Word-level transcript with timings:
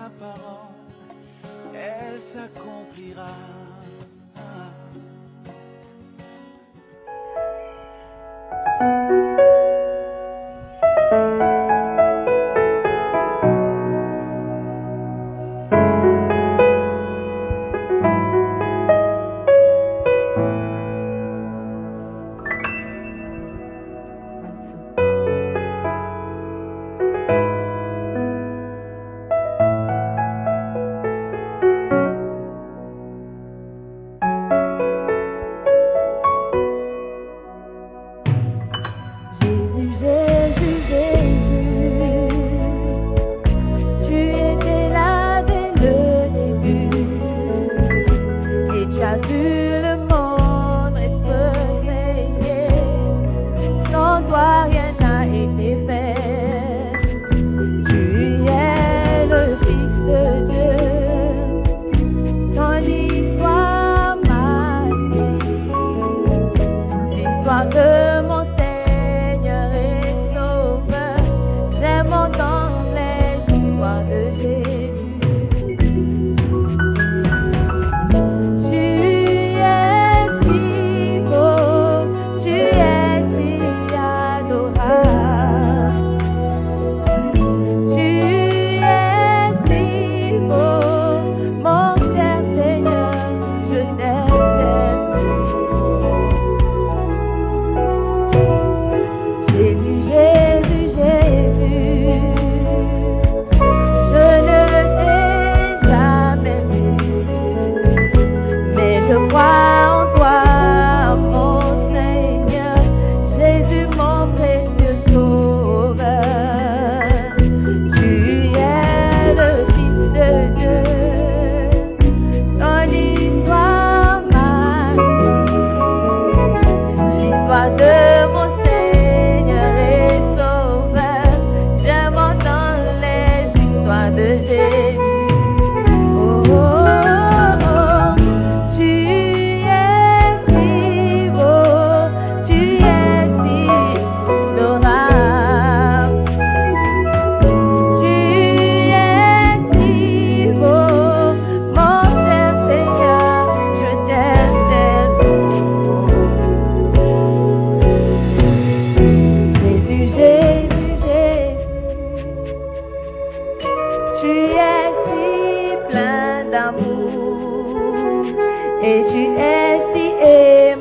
Sa 0.00 0.08
parole, 0.18 1.74
elle 1.74 2.20
s'accomplira. 2.32 3.59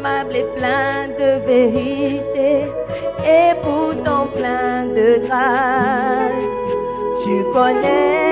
Et 0.05 0.45
plein 0.55 1.07
de 1.19 1.45
vérité 1.45 2.71
et 3.25 3.53
pourtant 3.61 4.27
plein 4.27 4.85
de 4.85 5.25
grâce. 5.25 6.31
Tu 7.23 7.43
connais 7.53 8.28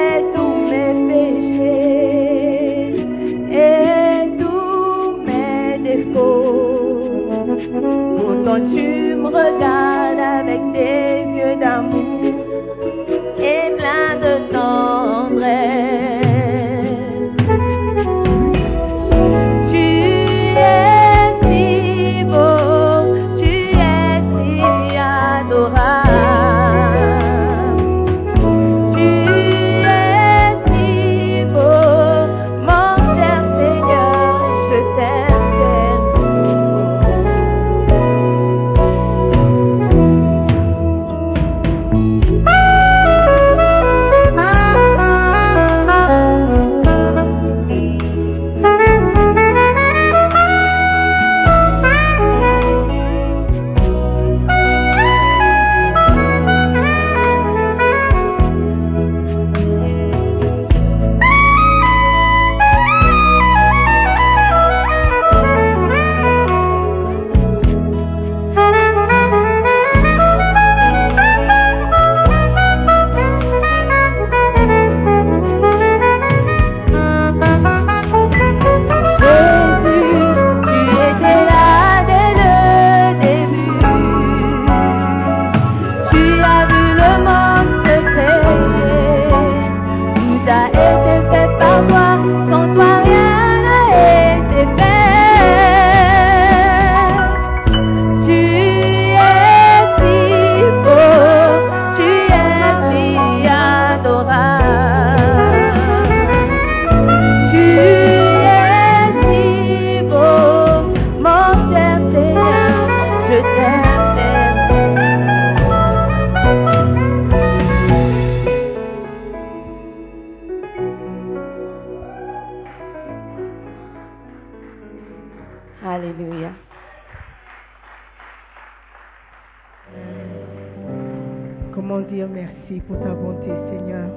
pour 132.75 132.99
ta 132.99 133.13
bonté, 133.13 133.49
Seigneur. 133.71 134.09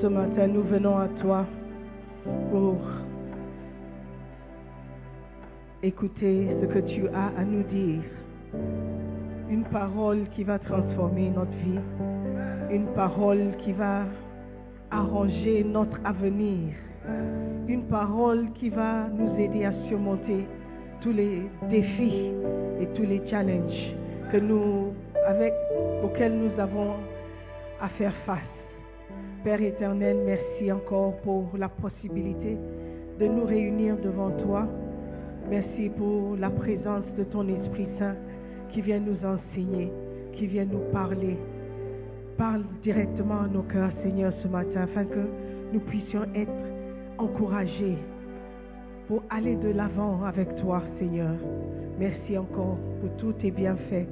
Ce 0.00 0.06
matin, 0.06 0.46
nous 0.46 0.62
venons 0.62 0.96
à 0.96 1.08
toi 1.20 1.44
pour 2.52 2.76
écouter 5.82 6.48
ce 6.60 6.66
que 6.66 6.78
tu 6.78 7.08
as 7.08 7.40
à 7.40 7.44
nous 7.44 7.64
dire. 7.64 8.02
Une 9.50 9.64
parole 9.64 10.20
qui 10.36 10.44
va 10.44 10.60
transformer 10.60 11.30
notre 11.30 11.50
vie. 11.50 11.80
Une 12.70 12.86
parole 12.94 13.56
qui 13.64 13.72
va 13.72 14.02
arranger 14.92 15.64
notre 15.64 15.98
avenir. 16.04 16.74
Une 17.66 17.82
parole 17.84 18.46
qui 18.54 18.68
va 18.68 19.08
nous 19.08 19.36
aider 19.36 19.64
à 19.64 19.72
surmonter 19.88 20.46
tous 21.00 21.12
les 21.12 21.42
défis 21.68 22.30
et 22.80 22.86
tous 22.94 23.02
les 23.02 23.20
challenges 23.28 23.94
que 24.30 24.36
nous, 24.36 24.92
avec, 25.26 25.52
auxquels 26.04 26.34
nous 26.34 26.60
avons 26.60 26.94
à 27.84 27.88
faire 27.98 28.14
face. 28.24 28.40
Père 29.44 29.60
éternel, 29.60 30.16
merci 30.24 30.72
encore 30.72 31.16
pour 31.18 31.50
la 31.58 31.68
possibilité 31.68 32.56
de 33.20 33.26
nous 33.26 33.44
réunir 33.44 33.98
devant 33.98 34.30
toi. 34.30 34.66
Merci 35.50 35.90
pour 35.90 36.34
la 36.38 36.48
présence 36.48 37.04
de 37.18 37.24
ton 37.24 37.46
Esprit 37.46 37.86
Saint 37.98 38.16
qui 38.72 38.80
vient 38.80 39.00
nous 39.00 39.18
enseigner, 39.26 39.92
qui 40.32 40.46
vient 40.46 40.64
nous 40.64 40.90
parler. 40.92 41.36
Parle 42.38 42.64
directement 42.82 43.42
à 43.42 43.48
nos 43.48 43.62
cœurs, 43.62 43.92
Seigneur, 44.02 44.32
ce 44.42 44.48
matin, 44.48 44.82
afin 44.84 45.04
que 45.04 45.28
nous 45.74 45.80
puissions 45.80 46.24
être 46.34 46.50
encouragés 47.18 47.98
pour 49.08 49.22
aller 49.28 49.56
de 49.56 49.68
l'avant 49.68 50.24
avec 50.24 50.56
toi, 50.56 50.82
Seigneur. 50.98 51.34
Merci 51.98 52.38
encore 52.38 52.78
pour 53.00 53.10
tous 53.18 53.32
tes 53.42 53.50
bienfaits. 53.50 54.08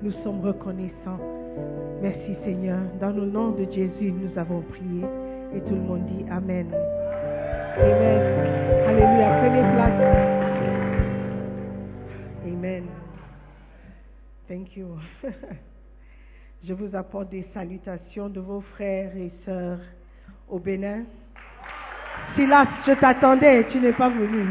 Nous 0.00 0.12
sommes 0.22 0.40
reconnaissants. 0.42 1.35
Merci, 2.02 2.36
Seigneur. 2.44 2.78
Dans 3.00 3.10
le 3.10 3.26
nom 3.26 3.50
de 3.50 3.64
Jésus, 3.70 4.12
nous 4.12 4.38
avons 4.38 4.60
prié. 4.62 5.04
Et 5.54 5.60
tout 5.60 5.74
le 5.74 5.80
monde 5.80 6.04
dit 6.06 6.24
Amen. 6.30 6.66
Amen. 7.78 8.22
Alléluia. 8.86 9.38
Prenez 9.40 9.62
place. 9.74 10.16
Amen. 12.46 12.84
Thank 14.48 14.76
you. 14.76 14.88
Je 16.64 16.74
vous 16.74 16.94
apporte 16.96 17.30
des 17.30 17.46
salutations 17.54 18.28
de 18.28 18.40
vos 18.40 18.60
frères 18.60 19.16
et 19.16 19.30
sœurs 19.44 19.78
au 20.48 20.58
Bénin. 20.58 21.04
Silas, 22.34 22.66
je 22.86 22.92
t'attendais, 22.92 23.66
tu 23.70 23.78
n'es 23.78 23.92
pas 23.92 24.08
venu. 24.08 24.46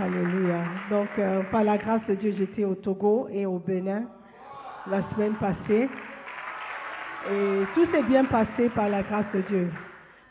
Alléluia. 0.00 0.64
Donc, 0.90 1.08
euh, 1.18 1.42
par 1.50 1.64
la 1.64 1.76
grâce 1.78 2.04
de 2.08 2.14
Dieu, 2.14 2.34
j'étais 2.36 2.64
au 2.64 2.74
Togo 2.74 3.28
et 3.30 3.46
au 3.46 3.58
Bénin 3.58 4.04
la 4.90 5.02
semaine 5.10 5.34
passée. 5.34 5.88
Et 7.30 7.62
tout 7.74 7.86
s'est 7.92 8.02
bien 8.04 8.24
passé 8.24 8.68
par 8.70 8.88
la 8.88 9.02
grâce 9.02 9.30
de 9.34 9.40
Dieu. 9.42 9.70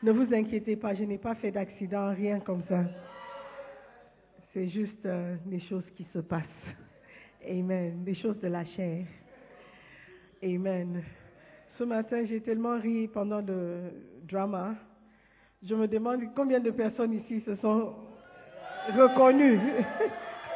Ne 0.04 0.12
vous 0.12 0.34
inquiétez 0.34 0.76
pas, 0.76 0.94
je 0.94 1.04
n'ai 1.04 1.18
pas 1.18 1.36
fait 1.36 1.52
d'accident, 1.52 2.14
rien 2.14 2.40
comme 2.40 2.64
ça. 2.70 2.84
C'est 4.54 4.68
juste 4.70 5.06
euh, 5.06 5.36
des 5.46 5.60
choses 5.60 5.84
qui 5.96 6.06
se 6.14 6.20
passent. 6.20 6.44
Amen. 7.48 8.04
Des 8.04 8.16
choses 8.16 8.40
de 8.40 8.48
la 8.48 8.66
chair. 8.66 9.06
Amen. 10.44 11.04
Ce 11.78 11.84
matin, 11.84 12.26
j'ai 12.26 12.42
tellement 12.42 12.80
ri 12.80 13.08
pendant 13.08 13.42
le 13.42 13.92
drama. 14.28 14.76
Je 15.64 15.76
me 15.76 15.88
demande 15.88 16.22
combien 16.36 16.60
de 16.60 16.72
personnes 16.72 17.14
ici 17.14 17.42
se 17.42 17.56
sont 17.58 17.94
reconnues 18.96 19.60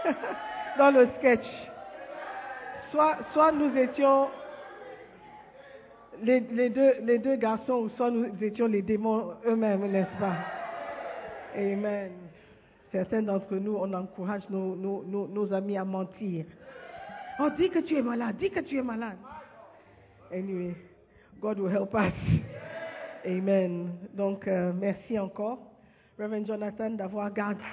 dans 0.78 0.92
le 0.92 1.08
sketch. 1.20 1.71
Soit, 2.92 3.52
nous 3.54 3.76
étions 3.78 4.28
les, 6.22 6.40
deux, 6.70 7.36
garçons, 7.38 7.74
ou 7.74 7.90
soit 7.96 8.12
nous 8.12 8.28
étions 8.42 8.68
les 8.68 8.82
démons 8.82 9.34
eux-mêmes, 9.46 9.90
n'est-ce 9.90 10.20
pas? 10.20 10.36
Amen. 11.56 12.12
Certains 12.92 13.22
d'entre 13.22 13.56
nous, 13.56 13.76
on 13.76 13.94
encourage 13.94 14.44
nos 14.50 15.54
amis 15.54 15.78
à 15.78 15.86
mentir. 15.86 16.46
Oh, 17.40 17.50
dis 17.58 17.70
que 17.70 17.80
tu 17.80 17.98
es 17.98 18.02
malade, 18.02 18.36
dis 18.38 18.52
que 18.52 18.60
tu 18.60 18.78
es 18.78 18.84
malade. 18.84 19.18
Anyway, 20.32 20.76
God 21.40 21.60
will 21.60 21.72
help 21.72 21.94
us. 21.96 22.14
Amen. 23.26 23.90
Donc, 24.14 24.48
euh, 24.48 24.72
merci 24.74 25.18
encore, 25.18 25.60
Reverend 26.20 26.46
Jonathan, 26.46 26.92
d'avoir 26.92 27.32
gardé. 27.34 27.64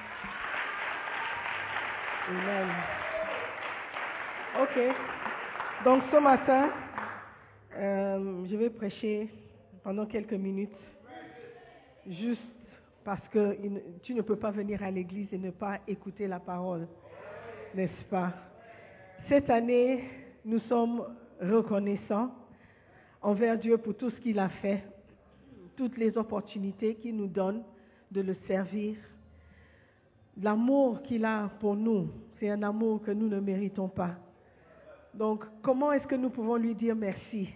Amen. 2.28 2.68
OK. 4.60 4.80
Donc, 5.84 6.02
ce 6.10 6.16
matin, 6.16 6.70
euh, 7.76 8.44
je 8.50 8.56
vais 8.56 8.70
prêcher 8.70 9.28
pendant 9.84 10.04
quelques 10.04 10.32
minutes, 10.32 10.76
juste 12.08 12.42
parce 13.04 13.26
que 13.28 13.56
tu 14.02 14.14
ne 14.14 14.22
peux 14.22 14.34
pas 14.34 14.50
venir 14.50 14.82
à 14.82 14.90
l'église 14.90 15.28
et 15.32 15.38
ne 15.38 15.52
pas 15.52 15.78
écouter 15.86 16.26
la 16.26 16.40
parole, 16.40 16.88
n'est-ce 17.72 18.04
pas? 18.10 18.32
Cette 19.28 19.48
année, 19.48 20.02
nous 20.44 20.58
sommes 20.60 21.04
reconnaissants 21.40 22.32
envers 23.22 23.56
Dieu 23.56 23.78
pour 23.78 23.96
tout 23.96 24.10
ce 24.10 24.16
qu'il 24.16 24.40
a 24.40 24.48
fait, 24.48 24.82
toutes 25.76 25.96
les 25.96 26.18
opportunités 26.18 26.96
qu'il 26.96 27.16
nous 27.16 27.28
donne 27.28 27.62
de 28.10 28.22
le 28.22 28.34
servir. 28.48 28.96
L'amour 30.42 31.00
qu'il 31.02 31.24
a 31.24 31.48
pour 31.60 31.76
nous, 31.76 32.08
c'est 32.40 32.50
un 32.50 32.64
amour 32.64 33.00
que 33.04 33.12
nous 33.12 33.28
ne 33.28 33.38
méritons 33.38 33.88
pas. 33.88 34.16
Donc, 35.18 35.44
comment 35.62 35.90
est-ce 35.90 36.06
que 36.06 36.14
nous 36.14 36.30
pouvons 36.30 36.54
lui 36.54 36.76
dire 36.76 36.94
merci 36.94 37.48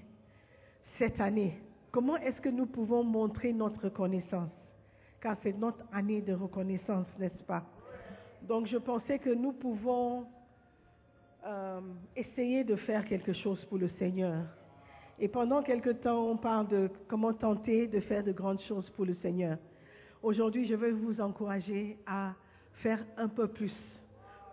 cette 0.99 1.21
année? 1.21 1.57
Comment 1.93 2.17
est-ce 2.17 2.41
que 2.41 2.49
nous 2.49 2.67
pouvons 2.67 3.05
montrer 3.05 3.53
notre 3.53 3.85
reconnaissance? 3.85 4.51
Car 5.21 5.37
c'est 5.45 5.57
notre 5.57 5.85
année 5.93 6.21
de 6.23 6.33
reconnaissance, 6.33 7.07
n'est-ce 7.21 7.45
pas? 7.45 7.63
Donc, 8.43 8.67
je 8.67 8.79
pensais 8.79 9.21
que 9.21 9.31
nous 9.31 9.53
pouvons 9.53 10.27
euh, 11.47 11.81
essayer 12.17 12.65
de 12.65 12.75
faire 12.75 13.05
quelque 13.05 13.33
chose 13.33 13.65
pour 13.67 13.79
le 13.79 13.89
Seigneur. 13.91 14.43
Et 15.21 15.29
pendant 15.29 15.63
quelque 15.63 15.91
temps, 15.91 16.27
on 16.27 16.37
parle 16.37 16.67
de 16.67 16.91
comment 17.07 17.33
tenter 17.33 17.87
de 17.87 18.01
faire 18.01 18.25
de 18.25 18.33
grandes 18.33 18.61
choses 18.63 18.91
pour 18.91 19.05
le 19.05 19.15
Seigneur. 19.23 19.57
Aujourd'hui, 20.21 20.67
je 20.67 20.75
vais 20.75 20.91
vous 20.91 21.21
encourager 21.21 21.97
à 22.09 22.33
faire 22.83 22.99
un 23.17 23.29
peu 23.29 23.47
plus 23.47 23.73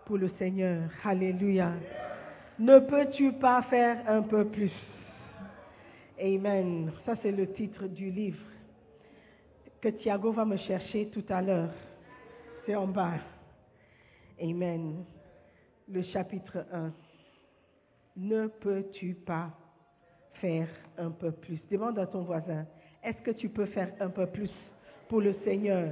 pour 0.06 0.16
le 0.16 0.28
Seigneur. 0.38 0.88
Alléluia. 1.02 1.72
Ne 2.60 2.78
peux-tu 2.78 3.32
pas 3.32 3.62
faire 3.62 4.04
un 4.06 4.20
peu 4.20 4.44
plus? 4.44 4.72
Amen. 6.20 6.92
Ça, 7.06 7.14
c'est 7.22 7.30
le 7.32 7.50
titre 7.54 7.86
du 7.86 8.10
livre 8.10 8.44
que 9.80 9.88
Thiago 9.88 10.30
va 10.32 10.44
me 10.44 10.58
chercher 10.58 11.06
tout 11.06 11.24
à 11.30 11.40
l'heure. 11.40 11.72
C'est 12.66 12.74
en 12.74 12.86
bas. 12.86 13.14
Amen. 14.38 15.04
Le 15.88 16.02
chapitre 16.02 16.66
1. 16.70 16.92
Ne 18.18 18.48
peux-tu 18.48 19.14
pas 19.14 19.48
faire 20.34 20.68
un 20.98 21.10
peu 21.10 21.32
plus? 21.32 21.58
Demande 21.70 21.98
à 21.98 22.06
ton 22.06 22.24
voisin, 22.24 22.66
est-ce 23.02 23.22
que 23.22 23.30
tu 23.30 23.48
peux 23.48 23.66
faire 23.66 23.90
un 24.00 24.10
peu 24.10 24.26
plus 24.26 24.50
pour 25.08 25.22
le 25.22 25.32
Seigneur? 25.44 25.88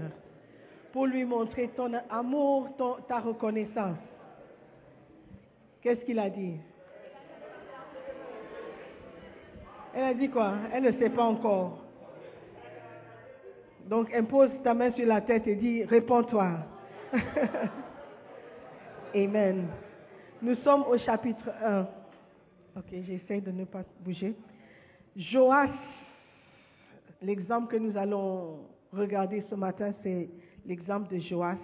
Pour 0.92 1.06
lui 1.06 1.24
montrer 1.24 1.68
ton 1.68 1.90
amour, 2.10 2.68
ton- 2.76 2.96
ta 3.08 3.20
reconnaissance. 3.20 3.96
Qu'est-ce 5.82 6.04
qu'il 6.04 6.18
a 6.18 6.28
dit? 6.28 6.56
Elle 9.94 10.04
a 10.04 10.14
dit 10.14 10.28
quoi? 10.28 10.54
Elle 10.72 10.84
ne 10.84 10.92
sait 10.92 11.10
pas 11.10 11.24
encore. 11.24 11.84
Donc 13.86 14.12
impose 14.12 14.50
ta 14.62 14.74
main 14.74 14.92
sur 14.92 15.06
la 15.06 15.20
tête 15.20 15.46
et 15.46 15.54
dis, 15.54 15.84
réponds-toi. 15.84 16.50
Amen. 19.14 19.68
Nous 20.42 20.54
sommes 20.56 20.82
au 20.82 20.98
chapitre 20.98 21.50
1. 21.64 21.88
Ok, 22.76 22.94
j'essaie 23.06 23.40
de 23.40 23.50
ne 23.50 23.64
pas 23.64 23.82
bouger. 24.00 24.34
Joas, 25.16 25.70
l'exemple 27.22 27.72
que 27.72 27.76
nous 27.76 27.96
allons 27.96 28.60
regarder 28.92 29.42
ce 29.48 29.54
matin, 29.54 29.92
c'est 30.02 30.28
l'exemple 30.66 31.12
de 31.12 31.18
Joas, 31.18 31.56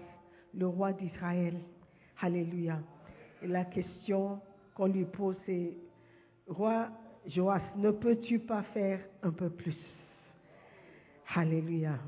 le 0.54 0.66
roi 0.66 0.92
d'Israël. 0.92 1.54
Alléluia. 2.21 2.78
La 3.46 3.64
question 3.64 4.40
qu'on 4.74 4.86
lui 4.86 5.04
pose, 5.04 5.36
c'est, 5.46 5.76
roi 6.48 6.88
Joas, 7.26 7.60
ne 7.76 7.90
peux-tu 7.90 8.38
pas 8.38 8.62
faire 8.74 9.00
un 9.22 9.30
peu 9.30 9.48
plus? 9.50 9.76
Alléluia. 11.34 11.98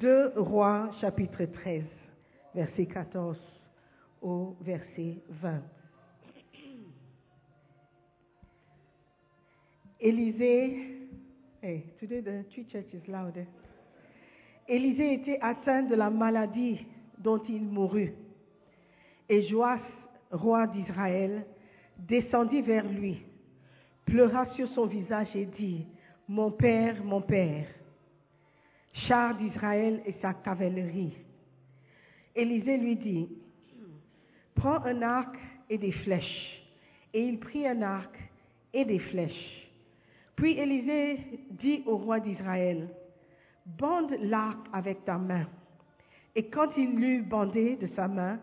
2 0.00 0.32
Rois, 0.36 0.90
chapitre 1.00 1.44
13, 1.44 1.84
verset 2.54 2.86
14 2.86 3.38
au 4.22 4.56
verset 4.60 5.16
20. 5.28 5.62
Élisée, 10.00 11.08
hey, 11.62 11.84
today 12.00 12.22
the 12.22 12.44
church 12.50 12.86
is 12.92 13.08
loud. 13.08 13.36
eh? 13.36 13.46
Élisée 14.68 15.14
était 15.14 15.38
atteint 15.40 15.82
de 15.82 15.94
la 15.94 16.10
maladie 16.10 16.84
dont 17.18 17.40
il 17.48 17.62
mourut. 17.62 18.12
Et 19.28 19.42
Joas, 19.42 19.78
roi 20.32 20.66
d'Israël, 20.66 21.44
descendit 21.98 22.62
vers 22.62 22.88
lui, 22.88 23.22
pleura 24.04 24.46
sur 24.54 24.68
son 24.70 24.86
visage 24.86 25.34
et 25.36 25.46
dit, 25.46 25.86
Mon 26.28 26.50
père, 26.50 27.02
mon 27.04 27.20
père, 27.20 27.66
char 28.92 29.36
d'Israël 29.36 30.02
et 30.06 30.14
sa 30.20 30.34
cavalerie. 30.34 31.16
Élisée 32.34 32.78
lui 32.78 32.96
dit, 32.96 33.28
Prends 34.54 34.82
un 34.84 35.02
arc 35.02 35.36
et 35.68 35.78
des 35.78 35.92
flèches. 35.92 36.62
Et 37.14 37.22
il 37.22 37.38
prit 37.38 37.66
un 37.66 37.82
arc 37.82 38.16
et 38.72 38.84
des 38.84 38.98
flèches. 38.98 39.70
Puis 40.36 40.58
Élisée 40.58 41.18
dit 41.50 41.82
au 41.86 41.96
roi 41.98 42.20
d'Israël, 42.20 42.88
Bande 43.66 44.12
l'arc 44.20 44.66
avec 44.72 45.04
ta 45.04 45.18
main. 45.18 45.46
Et 46.34 46.46
quand 46.46 46.70
il 46.76 46.96
l'eut 46.96 47.22
bandé 47.22 47.76
de 47.76 47.86
sa 47.94 48.08
main, 48.08 48.40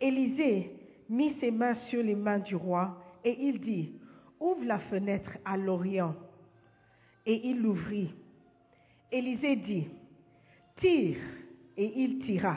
Élisée 0.00 0.75
mit 1.08 1.36
ses 1.40 1.50
mains 1.50 1.76
sur 1.88 2.02
les 2.02 2.14
mains 2.14 2.38
du 2.38 2.56
roi 2.56 2.96
et 3.24 3.36
il 3.40 3.60
dit, 3.60 3.92
Ouvre 4.38 4.64
la 4.64 4.78
fenêtre 4.78 5.30
à 5.44 5.56
l'Orient. 5.56 6.14
Et 7.24 7.48
il 7.48 7.62
l'ouvrit. 7.62 8.14
Élisée 9.10 9.56
dit, 9.56 9.88
Tire. 10.76 11.16
Et 11.76 11.92
il 11.96 12.18
tira. 12.20 12.56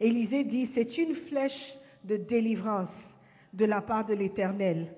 Élisée 0.00 0.44
dit, 0.44 0.68
C'est 0.74 0.98
une 0.98 1.14
flèche 1.28 1.74
de 2.04 2.16
délivrance 2.16 2.88
de 3.52 3.64
la 3.64 3.80
part 3.80 4.06
de 4.06 4.14
l'Éternel. 4.14 4.94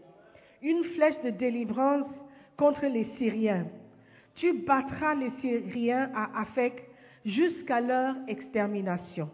Une 0.62 0.84
flèche 0.96 1.20
de 1.24 1.30
délivrance 1.30 2.10
contre 2.56 2.86
les 2.86 3.06
Syriens. 3.18 3.66
Tu 4.34 4.52
battras 4.52 5.14
les 5.14 5.30
Syriens 5.40 6.10
à 6.14 6.40
Afek 6.40 6.82
jusqu'à 7.24 7.80
leur 7.80 8.16
extermination. 8.28 9.30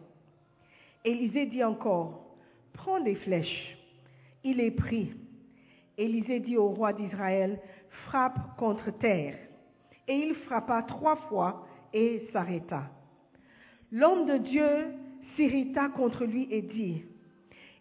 Élisée 1.05 1.47
dit 1.47 1.65
encore, 1.65 2.28
prends 2.89 2.99
les 2.99 3.17
flèches. 3.17 3.77
Il 4.45 4.57
les 4.57 4.71
prit. 4.71 5.13
Élisée 5.99 6.41
dit 6.41 6.57
au 6.57 6.69
roi 6.69 6.95
d'Israël, 6.95 7.61
frappe 8.07 8.57
contre 8.57 8.91
terre. 8.99 9.37
Et 10.07 10.15
il 10.15 10.35
frappa 10.47 10.83
trois 10.85 11.17
fois 11.29 11.67
et 11.93 12.27
s'arrêta. 12.33 12.85
L'homme 13.93 14.25
de 14.25 14.39
Dieu 14.39 14.71
s'irrita 15.37 15.89
contre 15.89 16.25
lui 16.25 16.49
et 16.51 16.63
dit, 16.63 17.03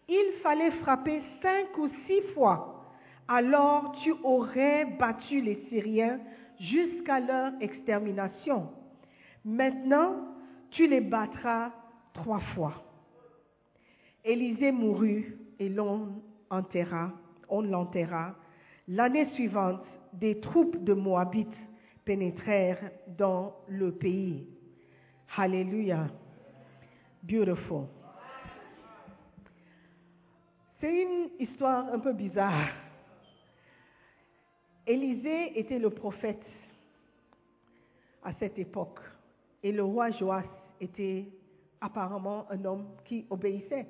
il 0.08 0.32
fallait 0.42 0.72
frapper 0.82 1.22
cinq 1.42 1.78
ou 1.78 1.88
six 2.06 2.22
fois, 2.34 2.84
alors 3.28 3.94
tu 4.02 4.12
aurais 4.22 4.84
battu 4.98 5.40
les 5.40 5.66
Syriens 5.68 6.18
jusqu'à 6.60 7.20
leur 7.20 7.52
extermination. 7.60 8.68
Maintenant, 9.44 10.16
tu 10.70 10.86
les 10.86 11.00
battras 11.00 11.72
trois 12.14 12.40
fois. 12.54 12.87
Élisée 14.24 14.72
mourut 14.72 15.38
et 15.58 15.68
l'on 15.68 16.22
enterra, 16.50 17.12
on 17.48 17.62
l'enterra. 17.62 18.34
L'année 18.88 19.28
suivante, 19.34 19.84
des 20.12 20.40
troupes 20.40 20.82
de 20.82 20.94
Moabites 20.94 21.48
pénétrèrent 22.04 22.90
dans 23.18 23.54
le 23.68 23.92
pays. 23.92 24.46
Hallelujah. 25.36 26.08
Beautiful. 27.22 27.86
C'est 30.80 31.02
une 31.02 31.28
histoire 31.38 31.92
un 31.92 31.98
peu 31.98 32.12
bizarre. 32.12 32.68
Élisée 34.86 35.58
était 35.58 35.78
le 35.78 35.90
prophète 35.90 36.46
à 38.24 38.32
cette 38.34 38.58
époque 38.58 39.00
et 39.62 39.72
le 39.72 39.82
roi 39.82 40.10
Joas 40.10 40.44
était 40.80 41.26
apparemment 41.80 42.46
un 42.50 42.64
homme 42.64 42.86
qui 43.04 43.26
obéissait 43.28 43.86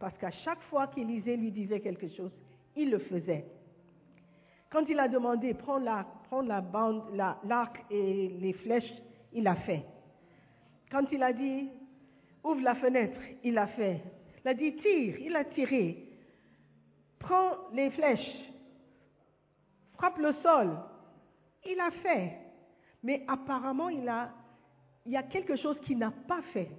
parce 0.00 0.16
qu'à 0.16 0.30
chaque 0.30 0.62
fois 0.62 0.86
qu'Élisée 0.88 1.36
lui 1.36 1.52
disait 1.52 1.80
quelque 1.80 2.08
chose, 2.08 2.32
il 2.74 2.90
le 2.90 2.98
faisait. 3.00 3.44
Quand 4.70 4.84
il 4.88 4.98
a 4.98 5.08
demandé 5.08 5.52
prends 5.52 5.78
la, 5.78 6.06
prends 6.24 6.40
la 6.40 6.62
bande, 6.62 7.02
l'arc 7.44 7.84
et 7.90 8.28
les 8.40 8.54
flèches, 8.54 8.92
il 9.32 9.44
l'a 9.44 9.56
fait. 9.56 9.84
Quand 10.90 11.04
il 11.12 11.22
a 11.22 11.32
dit 11.34 11.68
ouvre 12.42 12.62
la 12.62 12.74
fenêtre, 12.76 13.20
il 13.44 13.54
l'a 13.54 13.66
fait. 13.66 14.00
Il 14.42 14.48
a 14.48 14.54
dit 14.54 14.74
tire, 14.76 15.18
il 15.20 15.36
a 15.36 15.44
tiré. 15.44 16.08
Prends 17.18 17.52
les 17.74 17.90
flèches, 17.90 18.50
frappe 19.92 20.16
le 20.16 20.32
sol. 20.42 20.78
Il 21.66 21.78
a 21.78 21.90
fait. 21.90 22.38
Mais 23.02 23.22
apparemment, 23.28 23.90
il, 23.90 24.08
a, 24.08 24.30
il 25.04 25.12
y 25.12 25.16
a 25.16 25.22
quelque 25.24 25.56
chose 25.56 25.78
qu'il 25.80 25.98
n'a 25.98 26.10
pas 26.26 26.40
fait 26.54 26.70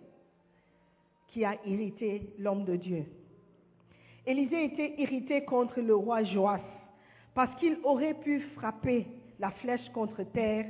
qui 1.32 1.44
a 1.46 1.56
irrité 1.66 2.34
l'homme 2.38 2.66
de 2.66 2.76
Dieu. 2.76 3.06
Élisée 4.26 4.66
était 4.66 5.02
irrité 5.02 5.44
contre 5.44 5.82
le 5.82 5.96
roi 5.96 6.24
Joas 6.24 6.60
parce 7.34 7.56
qu'il 7.60 7.78
aurait 7.84 8.14
pu 8.14 8.42
frapper 8.56 9.08
la 9.40 9.52
flèche 9.52 9.90
contre 9.94 10.24
terre 10.24 10.68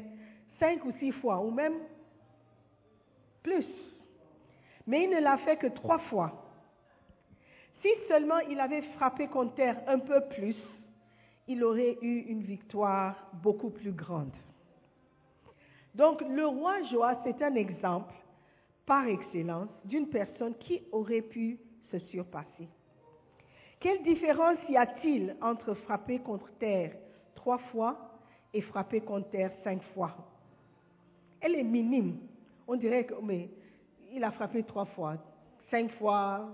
cinq 0.59 0.85
ou 0.85 0.91
six 0.99 1.11
fois, 1.13 1.39
ou 1.39 1.51
même 1.51 1.73
plus. 3.43 3.65
Mais 4.87 5.03
il 5.03 5.09
ne 5.09 5.19
l'a 5.19 5.37
fait 5.39 5.57
que 5.57 5.67
trois 5.67 5.99
fois. 5.99 6.31
Si 7.81 7.89
seulement 8.07 8.39
il 8.39 8.59
avait 8.59 8.83
frappé 8.95 9.27
contre 9.27 9.55
terre 9.55 9.81
un 9.87 9.99
peu 9.99 10.21
plus, 10.35 10.55
il 11.47 11.63
aurait 11.63 11.97
eu 12.01 12.19
une 12.27 12.43
victoire 12.43 13.15
beaucoup 13.41 13.71
plus 13.71 13.91
grande. 13.91 14.31
Donc 15.95 16.21
le 16.21 16.45
roi 16.45 16.83
Joas 16.83 17.17
est 17.25 17.41
un 17.41 17.55
exemple 17.55 18.13
par 18.85 19.05
excellence 19.07 19.69
d'une 19.85 20.07
personne 20.07 20.55
qui 20.55 20.81
aurait 20.91 21.21
pu 21.21 21.59
se 21.91 21.99
surpasser. 21.99 22.67
Quelle 23.79 24.03
différence 24.03 24.57
y 24.69 24.77
a-t-il 24.77 25.35
entre 25.41 25.73
frapper 25.73 26.19
contre 26.19 26.49
terre 26.59 26.93
trois 27.35 27.57
fois 27.57 27.97
et 28.53 28.61
frapper 28.61 29.01
contre 29.01 29.29
terre 29.29 29.51
cinq 29.63 29.81
fois? 29.93 30.15
Elle 31.39 31.55
est 31.55 31.63
minime. 31.63 32.17
On 32.67 32.75
dirait 32.75 33.05
que 33.05 33.15
mais 33.21 33.49
il 34.13 34.23
a 34.23 34.31
frappé 34.31 34.63
trois 34.63 34.85
fois, 34.85 35.17
cinq 35.69 35.91
fois. 35.93 36.49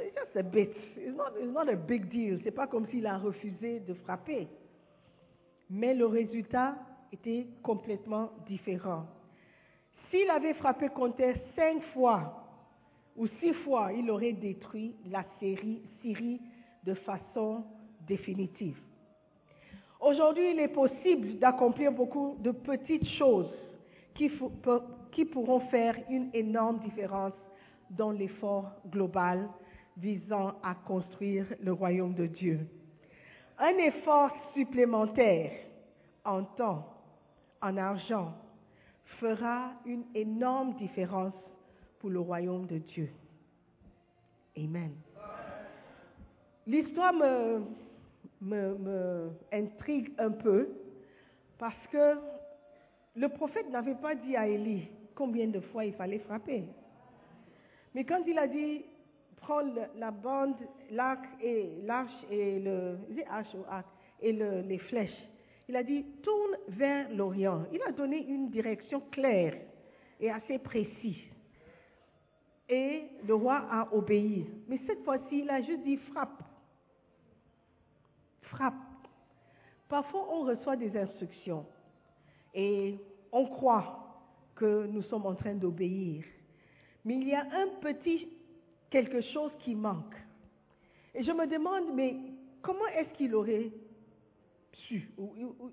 It's 0.00 0.14
just 0.14 0.36
a 0.36 0.42
bit. 0.42 0.70
It's 0.96 1.16
not, 1.16 1.32
it's 1.38 1.52
not 1.52 1.68
a 1.68 1.76
big 1.76 2.08
deal. 2.08 2.40
C'est 2.42 2.50
pas 2.52 2.66
comme 2.66 2.86
s'il 2.88 3.06
a 3.06 3.18
refusé 3.18 3.80
de 3.80 3.94
frapper. 3.94 4.48
Mais 5.70 5.94
le 5.94 6.06
résultat 6.06 6.76
était 7.12 7.46
complètement 7.62 8.30
différent. 8.46 9.06
S'il 10.10 10.28
avait 10.30 10.54
frappé 10.54 10.88
terre 11.16 11.36
cinq 11.54 11.82
fois 11.92 12.44
ou 13.16 13.26
six 13.40 13.52
fois, 13.64 13.92
il 13.92 14.10
aurait 14.10 14.32
détruit 14.32 14.94
la 15.10 15.24
Syrie, 15.38 16.40
de 16.84 16.94
façon 16.94 17.64
définitive. 18.06 18.78
Aujourd'hui, 20.00 20.52
il 20.52 20.60
est 20.60 20.68
possible 20.68 21.38
d'accomplir 21.38 21.92
beaucoup 21.92 22.36
de 22.38 22.52
petites 22.52 23.08
choses 23.18 23.52
qui 24.14 25.24
pourront 25.24 25.60
faire 25.68 25.96
une 26.08 26.30
énorme 26.32 26.78
différence 26.78 27.34
dans 27.90 28.12
l'effort 28.12 28.70
global 28.88 29.48
visant 29.96 30.54
à 30.62 30.74
construire 30.86 31.46
le 31.60 31.72
royaume 31.72 32.14
de 32.14 32.26
Dieu. 32.26 32.60
Un 33.58 33.76
effort 33.78 34.30
supplémentaire 34.54 35.50
en 36.24 36.44
temps, 36.44 36.86
en 37.60 37.76
argent, 37.76 38.32
fera 39.20 39.72
une 39.84 40.04
énorme 40.14 40.74
différence 40.74 41.34
pour 41.98 42.10
le 42.10 42.20
royaume 42.20 42.66
de 42.66 42.78
Dieu. 42.78 43.10
Amen. 44.56 44.92
L'histoire 46.66 47.12
me, 48.40 49.30
intrigue 49.52 50.12
un 50.18 50.30
peu 50.30 50.68
parce 51.58 51.86
que 51.90 52.18
le 53.16 53.28
prophète 53.28 53.68
n'avait 53.70 53.94
pas 53.96 54.14
dit 54.14 54.36
à 54.36 54.46
Élie 54.46 54.88
combien 55.14 55.48
de 55.48 55.60
fois 55.60 55.84
il 55.84 55.94
fallait 55.94 56.20
frapper. 56.20 56.64
Mais 57.94 58.04
quand 58.04 58.22
il 58.26 58.38
a 58.38 58.46
dit 58.46 58.84
prends 59.36 59.62
la 59.96 60.10
bande, 60.10 60.56
l'arc 60.90 61.24
et 61.42 61.70
l'arche 61.84 62.12
et 62.30 62.60
le 62.60 62.98
et 64.20 64.32
le, 64.32 64.60
les 64.62 64.78
flèches, 64.78 65.28
il 65.68 65.76
a 65.76 65.82
dit 65.82 66.04
tourne 66.22 66.56
vers 66.68 67.10
l'Orient. 67.10 67.66
Il 67.72 67.82
a 67.82 67.92
donné 67.92 68.24
une 68.26 68.48
direction 68.48 69.02
claire 69.10 69.54
et 70.18 70.30
assez 70.30 70.58
précise. 70.58 71.16
Et 72.68 73.04
le 73.26 73.34
roi 73.34 73.66
a 73.70 73.88
obéi. 73.94 74.46
Mais 74.66 74.80
cette 74.86 75.04
fois-ci, 75.04 75.40
il 75.40 75.50
a 75.50 75.60
juste 75.60 75.82
dit 75.84 75.98
frappe. 75.98 76.42
Frappe. 78.42 78.74
Parfois, 79.88 80.26
on 80.32 80.42
reçoit 80.42 80.76
des 80.76 80.96
instructions 80.96 81.66
et 82.54 82.98
on 83.30 83.46
croit 83.46 84.24
que 84.54 84.86
nous 84.86 85.02
sommes 85.02 85.26
en 85.26 85.34
train 85.34 85.54
d'obéir. 85.54 86.24
Mais 87.04 87.14
il 87.14 87.28
y 87.28 87.34
a 87.34 87.42
un 87.42 87.68
petit 87.80 88.28
quelque 88.90 89.20
chose 89.20 89.52
qui 89.60 89.74
manque. 89.74 90.16
Et 91.14 91.22
je 91.22 91.32
me 91.32 91.46
demande, 91.46 91.94
mais 91.94 92.16
comment 92.62 92.86
est-ce 92.88 93.10
qu'il 93.14 93.34
aurait 93.34 93.70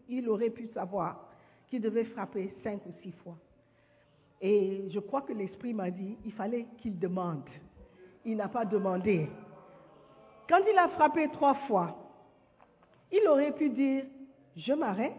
il 0.09 0.29
aurait 0.29 0.50
pu 0.50 0.67
savoir 0.67 1.29
qu'il 1.67 1.81
devait 1.81 2.05
frapper 2.05 2.53
cinq 2.63 2.85
ou 2.85 2.93
six 3.01 3.12
fois 3.24 3.38
Et 4.41 4.88
je 4.89 5.00
crois 5.00 5.21
que 5.21 5.33
l'Esprit 5.33 5.74
m'a 5.74 5.89
dit, 5.89 6.17
il 6.25 6.31
fallait 6.33 6.65
qu'il 6.77 7.00
demande. 7.00 7.43
il 8.25 8.38
n'a 8.38 8.47
pas 8.47 8.65
demandé. 8.65 9.27
Quand 10.50 10.59
il 10.71 10.77
a 10.77 10.89
frappé 10.89 11.29
trois 11.31 11.55
fois, 11.67 11.95
il 13.12 13.27
aurait 13.27 13.53
pu 13.53 13.69
dire, 13.69 14.05
je 14.55 14.74
m'arrête, 14.74 15.13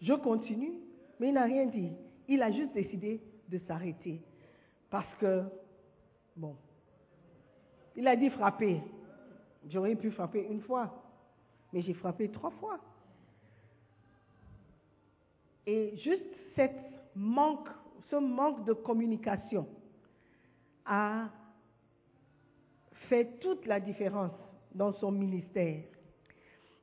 je 0.00 0.14
continue, 0.14 0.72
mais 1.18 1.28
il 1.28 1.34
n'a 1.34 1.44
rien 1.44 1.66
dit. 1.66 1.92
Il 2.28 2.42
a 2.42 2.50
juste 2.50 2.72
décidé 2.72 3.20
de 3.48 3.58
s'arrêter. 3.66 4.20
Parce 4.90 5.12
que, 5.16 5.42
bon, 6.36 6.56
il 7.96 8.06
a 8.06 8.16
dit 8.16 8.30
frapper. 8.30 8.80
J'aurais 9.68 9.96
pu 9.96 10.10
frapper 10.10 10.46
une 10.48 10.60
fois, 10.60 11.02
mais 11.72 11.80
j'ai 11.82 11.94
frappé 11.94 12.30
trois 12.30 12.50
fois. 12.50 12.78
Et 15.68 15.94
juste 15.98 16.24
manque, 17.14 17.68
ce 18.10 18.16
manque 18.16 18.64
de 18.64 18.72
communication 18.72 19.68
a 20.86 21.28
fait 23.10 23.38
toute 23.38 23.66
la 23.66 23.78
différence 23.78 24.32
dans 24.74 24.94
son 24.94 25.10
ministère. 25.10 25.82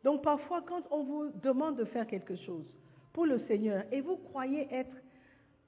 Donc 0.04 0.22
parfois, 0.22 0.62
quand 0.62 0.84
on 0.92 1.04
vous 1.04 1.32
demande 1.42 1.78
de 1.78 1.86
faire 1.86 2.06
quelque 2.06 2.36
chose 2.36 2.64
pour 3.12 3.26
le 3.26 3.40
Seigneur 3.48 3.86
et 3.92 4.02
vous 4.02 4.18
croyez 4.18 4.68
être 4.72 4.96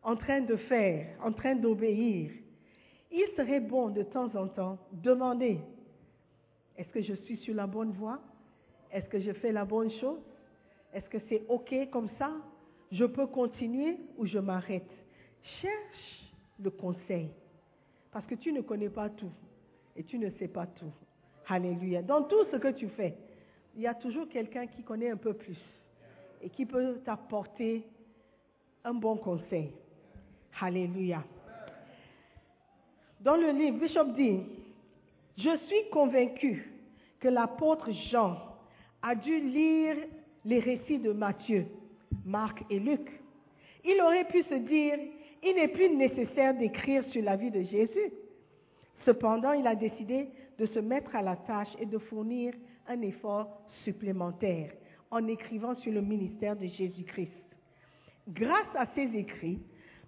en 0.03 0.15
train 0.15 0.41
de 0.41 0.55
faire, 0.55 1.07
en 1.23 1.31
train 1.31 1.55
d'obéir, 1.55 2.29
il 3.11 3.27
serait 3.35 3.61
bon 3.61 3.89
de 3.89 4.03
temps 4.03 4.33
en 4.35 4.47
temps 4.47 4.77
demander, 4.91 5.59
est-ce 6.77 6.89
que 6.89 7.01
je 7.01 7.15
suis 7.15 7.37
sur 7.37 7.55
la 7.55 7.65
bonne 7.65 7.93
voie? 7.93 8.19
Est-ce 8.91 9.09
que 9.09 9.19
je 9.19 9.31
fais 9.31 9.51
la 9.51 9.65
bonne 9.65 9.89
chose? 9.89 10.21
Est-ce 10.93 11.09
que 11.09 11.17
c'est 11.27 11.41
OK 11.49 11.73
comme 11.91 12.09
ça? 12.19 12.31
Je 12.91 13.05
peux 13.05 13.27
continuer 13.27 13.97
ou 14.17 14.25
je 14.25 14.39
m'arrête 14.39 14.89
Cherche 15.61 16.31
le 16.59 16.69
conseil. 16.69 17.29
Parce 18.11 18.25
que 18.25 18.35
tu 18.35 18.51
ne 18.51 18.61
connais 18.61 18.89
pas 18.89 19.09
tout 19.09 19.31
et 19.95 20.03
tu 20.03 20.17
ne 20.17 20.29
sais 20.31 20.47
pas 20.47 20.65
tout. 20.67 20.91
Alléluia. 21.47 22.01
Dans 22.01 22.23
tout 22.23 22.43
ce 22.51 22.57
que 22.57 22.71
tu 22.73 22.87
fais, 22.89 23.15
il 23.75 23.81
y 23.81 23.87
a 23.87 23.93
toujours 23.93 24.27
quelqu'un 24.27 24.67
qui 24.67 24.83
connaît 24.83 25.09
un 25.09 25.17
peu 25.17 25.33
plus 25.33 25.57
et 26.41 26.49
qui 26.49 26.65
peut 26.65 26.99
t'apporter 27.05 27.85
un 28.83 28.93
bon 28.93 29.17
conseil. 29.17 29.71
Alléluia. 30.59 31.23
Dans 33.21 33.35
le 33.35 33.51
livre, 33.51 33.79
Bishop 33.79 34.13
dit, 34.15 34.39
je 35.37 35.57
suis 35.67 35.89
convaincu 35.91 36.71
que 37.19 37.27
l'apôtre 37.27 37.91
Jean 38.11 38.37
a 39.01 39.15
dû 39.15 39.39
lire 39.39 39.95
les 40.45 40.59
récits 40.59 40.99
de 40.99 41.11
Matthieu, 41.11 41.65
Marc 42.27 42.63
et 42.69 42.79
Luc. 42.79 43.09
Il 43.83 43.99
aurait 44.01 44.25
pu 44.25 44.43
se 44.43 44.55
dire, 44.55 44.99
il 45.43 45.55
n'est 45.55 45.69
plus 45.69 45.89
nécessaire 45.89 46.53
d'écrire 46.53 47.03
sur 47.05 47.23
la 47.23 47.35
vie 47.35 47.51
de 47.51 47.61
Jésus. 47.61 48.11
Cependant, 49.05 49.53
il 49.53 49.65
a 49.65 49.75
décidé 49.75 50.27
de 50.59 50.65
se 50.67 50.79
mettre 50.79 51.15
à 51.15 51.21
la 51.21 51.37
tâche 51.37 51.73
et 51.79 51.85
de 51.85 51.97
fournir 51.97 52.53
un 52.87 53.01
effort 53.01 53.47
supplémentaire 53.83 54.71
en 55.09 55.25
écrivant 55.27 55.75
sur 55.75 55.93
le 55.93 56.01
ministère 56.01 56.55
de 56.57 56.65
Jésus-Christ. 56.65 57.31
Grâce 58.27 58.75
à 58.75 58.87
ces 58.93 59.09
écrits, 59.15 59.59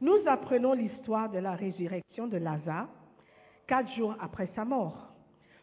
nous 0.02 0.18
apprenons 0.26 0.74
l'histoire 0.74 1.30
de 1.30 1.40
la 1.40 1.54
résurrection 1.54 2.28
de 2.28 2.38
Lazare, 2.38 2.90
quatre 3.68 3.90
jours 3.94 4.16
après 4.20 4.50
sa 4.56 4.66
mort. 4.66 5.10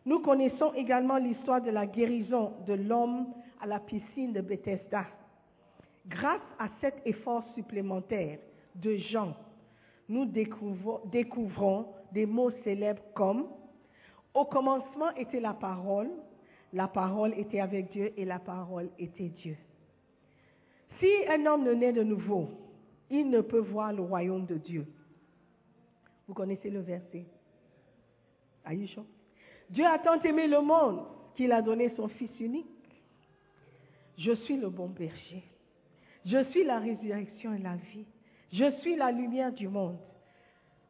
Nous 0.07 0.21
connaissons 0.21 0.73
également 0.75 1.19
l'histoire 1.19 1.61
de 1.61 1.71
la 1.71 1.87
guérison 1.87 2.53
de 2.67 2.75
l'homme 2.75 3.27
à 3.61 3.67
la 3.67 3.81
piscine 3.81 4.33
de 4.33 4.41
Bethesda. 4.41 5.05
Grâce 6.09 6.43
à 6.59 6.69
cet 6.81 6.95
effort 7.05 7.45
supplémentaire 7.55 8.39
de 8.75 8.97
Jean, 8.97 9.35
nous 10.09 10.25
découvrons, 10.25 11.87
des 12.13 12.27
mots 12.27 12.53
célèbres 12.63 13.03
comme 13.15 13.49
Au 14.33 14.45
commencement 14.45 15.11
était 15.17 15.41
la 15.41 15.53
parole, 15.55 16.11
la 16.73 16.87
parole 16.87 17.35
était 17.37 17.61
avec 17.61 17.91
Dieu 17.91 18.13
et 18.17 18.25
la 18.25 18.39
parole 18.39 18.89
était 18.99 19.29
Dieu. 19.29 19.57
Si 21.01 21.11
un 21.29 21.45
homme 21.47 21.65
ne 21.65 21.73
naît 21.73 21.93
de 21.93 22.03
nouveau, 22.03 22.49
il 23.11 23.29
ne 23.29 23.41
peut 23.41 23.59
voir 23.59 23.93
le 23.93 24.03
royaume 24.03 24.47
de 24.47 24.57
Dieu. 24.57 24.87
Vous 26.27 26.35
connaissez 26.35 26.71
le 26.71 26.81
verset. 26.81 27.25
Sure? 28.87 29.05
Dieu 29.71 29.85
a 29.85 29.99
tant 29.99 30.21
aimé 30.23 30.47
le 30.47 30.61
monde 30.61 31.05
qu'il 31.35 31.53
a 31.53 31.63
donné 31.63 31.93
son 31.97 32.09
Fils 32.09 32.31
unique. 32.41 32.67
Je 34.19 34.33
suis 34.33 34.57
le 34.57 34.71
bon 34.71 34.89
berger. 34.89 35.45
Je 36.27 36.43
suis 36.51 36.65
la 36.65 36.81
résurrection 36.81 37.55
et 37.55 37.59
la 37.59 37.77
vie. 37.77 38.05
Je 38.53 38.71
suis 38.81 38.97
la 38.97 39.13
lumière 39.13 39.53
du 39.53 39.69
monde. 39.69 39.97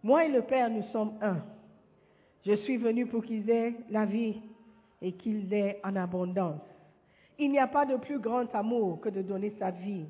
Moi 0.02 0.24
et 0.24 0.30
le 0.30 0.42
Père, 0.42 0.70
nous 0.70 0.84
sommes 0.92 1.12
un. 1.20 1.42
Je 2.46 2.54
suis 2.56 2.78
venu 2.78 3.06
pour 3.06 3.22
qu'ils 3.22 3.48
aient 3.50 3.74
la 3.90 4.06
vie 4.06 4.40
et 5.02 5.12
qu'ils 5.12 5.48
l'aient 5.48 5.78
en 5.84 5.94
abondance. 5.96 6.62
Il 7.38 7.50
n'y 7.50 7.58
a 7.58 7.66
pas 7.66 7.84
de 7.84 7.96
plus 7.96 8.18
grand 8.18 8.52
amour 8.54 9.00
que 9.00 9.10
de 9.10 9.20
donner 9.20 9.52
sa 9.58 9.70
vie. 9.70 10.06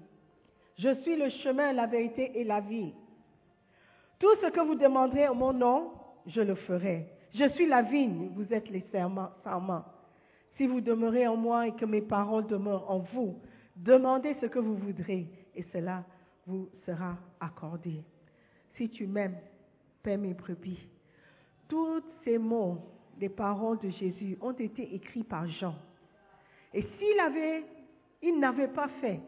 Je 0.78 0.94
suis 1.02 1.16
le 1.16 1.30
chemin, 1.42 1.72
la 1.72 1.86
vérité 1.86 2.32
et 2.34 2.44
la 2.44 2.60
vie. 2.60 2.92
Tout 4.20 4.34
ce 4.42 4.50
que 4.50 4.60
vous 4.60 4.76
demanderez 4.76 5.26
en 5.26 5.34
mon 5.34 5.52
nom, 5.52 5.90
je 6.26 6.40
le 6.40 6.54
ferai. 6.54 7.06
Je 7.34 7.48
suis 7.50 7.66
la 7.66 7.82
vigne, 7.82 8.30
vous 8.34 8.52
êtes 8.52 8.70
les 8.70 8.84
serments. 8.92 9.30
Si 10.56 10.66
vous 10.66 10.80
demeurez 10.80 11.26
en 11.26 11.36
moi 11.36 11.66
et 11.66 11.72
que 11.72 11.84
mes 11.84 12.00
paroles 12.00 12.46
demeurent 12.46 12.88
en 12.90 12.98
vous, 12.98 13.36
demandez 13.76 14.34
ce 14.40 14.46
que 14.46 14.58
vous 14.58 14.76
voudrez 14.76 15.26
et 15.54 15.62
cela 15.72 16.04
vous 16.46 16.68
sera 16.84 17.16
accordé. 17.40 18.02
Si 18.76 18.88
tu 18.88 19.06
m'aimes, 19.06 19.38
paie 20.02 20.16
mes 20.16 20.34
brebis. 20.34 20.78
Tous 21.68 22.02
ces 22.24 22.38
mots, 22.38 22.78
les 23.18 23.28
paroles 23.28 23.78
de 23.78 23.90
Jésus, 23.90 24.36
ont 24.40 24.52
été 24.52 24.94
écrits 24.94 25.24
par 25.24 25.46
Jean. 25.48 25.74
Et 26.72 26.82
s'il 26.82 27.20
avait, 27.20 27.64
il 28.22 28.38
n'avait 28.38 28.68
pas 28.68 28.88
fait 29.00 29.20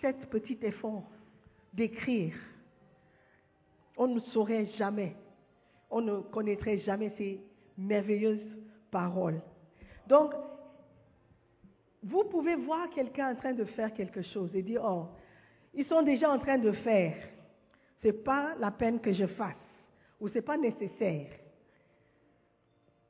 cet 0.00 0.28
petit 0.30 0.58
effort 0.62 1.04
d'écrire, 1.72 2.34
on 3.96 4.08
ne 4.08 4.20
saurait 4.20 4.66
jamais, 4.78 5.16
on 5.90 6.00
ne 6.00 6.20
connaîtrait 6.20 6.78
jamais 6.78 7.12
ces 7.16 7.40
merveilleuses 7.78 8.58
paroles. 8.90 9.40
Donc, 10.06 10.32
vous 12.04 12.24
pouvez 12.24 12.54
voir 12.54 12.90
quelqu'un 12.90 13.32
en 13.32 13.34
train 13.34 13.54
de 13.54 13.64
faire 13.64 13.92
quelque 13.94 14.22
chose 14.22 14.54
et 14.54 14.62
dire, 14.62 14.82
oh, 14.84 15.06
ils 15.72 15.86
sont 15.86 16.02
déjà 16.02 16.30
en 16.30 16.38
train 16.38 16.58
de 16.58 16.70
faire. 16.70 17.16
Ce 18.02 18.08
n'est 18.08 18.12
pas 18.12 18.54
la 18.58 18.70
peine 18.70 19.00
que 19.00 19.12
je 19.12 19.26
fasse 19.26 19.56
ou 20.20 20.28
ce 20.28 20.34
n'est 20.34 20.42
pas 20.42 20.58
nécessaire. 20.58 21.30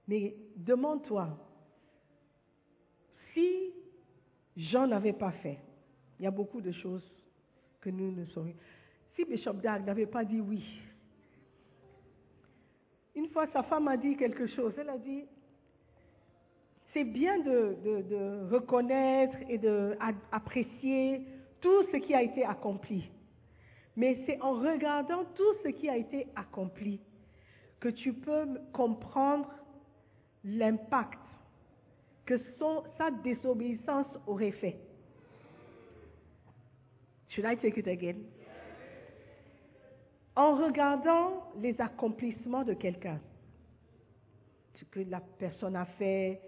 Mais 0.07 0.37
demande-toi, 0.57 1.29
si 3.33 3.73
Jean 4.57 4.87
n'avait 4.87 5.13
pas 5.13 5.33
fait, 5.33 5.59
il 6.19 6.25
y 6.25 6.27
a 6.29 6.31
beaucoup 6.31 6.61
de 6.61 6.71
choses 6.71 7.03
que 7.81 7.91
nous 7.91 8.13
ne 8.13 8.25
saurions. 8.27 8.55
Si 9.17 9.25
Bishop 9.25 9.55
Dag 9.55 9.85
n'avait 9.85 10.07
pas 10.07 10.25
dit 10.25 10.41
oui, 10.41 10.63
une 13.17 13.29
fois 13.29 13.49
sa 13.49 13.65
femme 13.65 13.89
a 13.89 13.97
dit 13.97 14.17
quelque 14.17 14.47
chose, 14.47 14.73
elle 14.79 14.91
a 14.91 14.99
dit, 14.99 15.25
c'est 16.95 17.05
bien 17.05 17.41
de, 17.41 18.49
reconnaître 18.51 19.37
et 19.49 19.59
d'apprécier 19.59 21.21
tout 21.61 21.83
ce 21.93 21.97
qui 21.99 22.15
a 22.15 22.23
été 22.23 22.45
accompli. 22.45 23.11
Mais 23.97 24.19
c'est 24.27 24.41
en 24.41 24.55
regardant 24.55 25.25
tout 25.35 25.55
ce 25.65 25.69
qui 25.69 25.89
a 25.89 25.97
été 25.97 26.29
accompli 26.37 27.01
que 27.81 27.89
tu 27.89 28.13
peux 28.13 28.47
comprendre 28.73 29.51
l'impact 30.45 31.19
que 32.25 32.41
son, 32.59 32.85
sa 32.97 33.11
désobéissance 33.11 34.07
aurait 34.27 34.53
fait. 34.53 34.77
Should 37.29 37.47
I 37.47 37.57
take 37.57 37.79
it 37.79 37.89
again? 37.89 38.17
En 40.37 40.57
regardant 40.57 41.53
les 41.61 41.79
accomplissements 41.81 42.65
de 42.65 42.75
quelqu'un, 42.75 43.21
ce 44.75 44.85
que 44.87 45.01
la 45.01 45.21
personne 45.39 45.77
a 45.77 45.85
fait, 45.85 46.41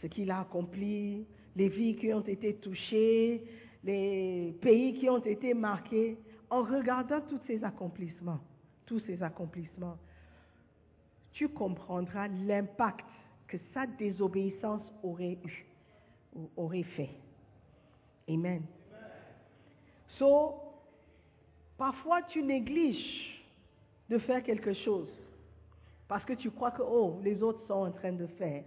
ce 0.00 0.06
qu'il 0.06 0.30
a 0.30 0.40
accompli, 0.40 1.26
les 1.56 1.68
vies 1.68 1.96
qui 1.96 2.12
ont 2.12 2.20
été 2.20 2.54
touchées, 2.54 3.44
les 3.84 4.54
pays 4.60 4.94
qui 4.94 5.08
ont 5.08 5.22
été 5.22 5.54
marqués, 5.54 6.16
en 6.48 6.62
regardant 6.62 7.20
tous 7.22 7.40
ces 7.46 7.62
accomplissements, 7.64 8.40
tous 8.86 9.00
ces 9.00 9.22
accomplissements, 9.22 9.98
tu 11.32 11.48
comprendras 11.48 12.28
l'impact 12.28 13.06
que 13.46 13.56
sa 13.72 13.86
désobéissance 13.86 14.82
aurait 15.02 15.38
eu, 15.44 15.64
aurait 16.56 16.82
fait. 16.82 17.10
Amen. 18.28 18.62
So, 20.18 20.54
parfois 21.76 22.22
tu 22.22 22.42
négliges 22.42 23.44
de 24.08 24.18
faire 24.18 24.42
quelque 24.42 24.72
chose 24.72 25.10
parce 26.08 26.24
que 26.24 26.32
tu 26.32 26.50
crois 26.50 26.72
que, 26.72 26.82
oh, 26.82 27.20
les 27.22 27.40
autres 27.40 27.64
sont 27.68 27.86
en 27.86 27.92
train 27.92 28.12
de 28.12 28.26
faire, 28.26 28.64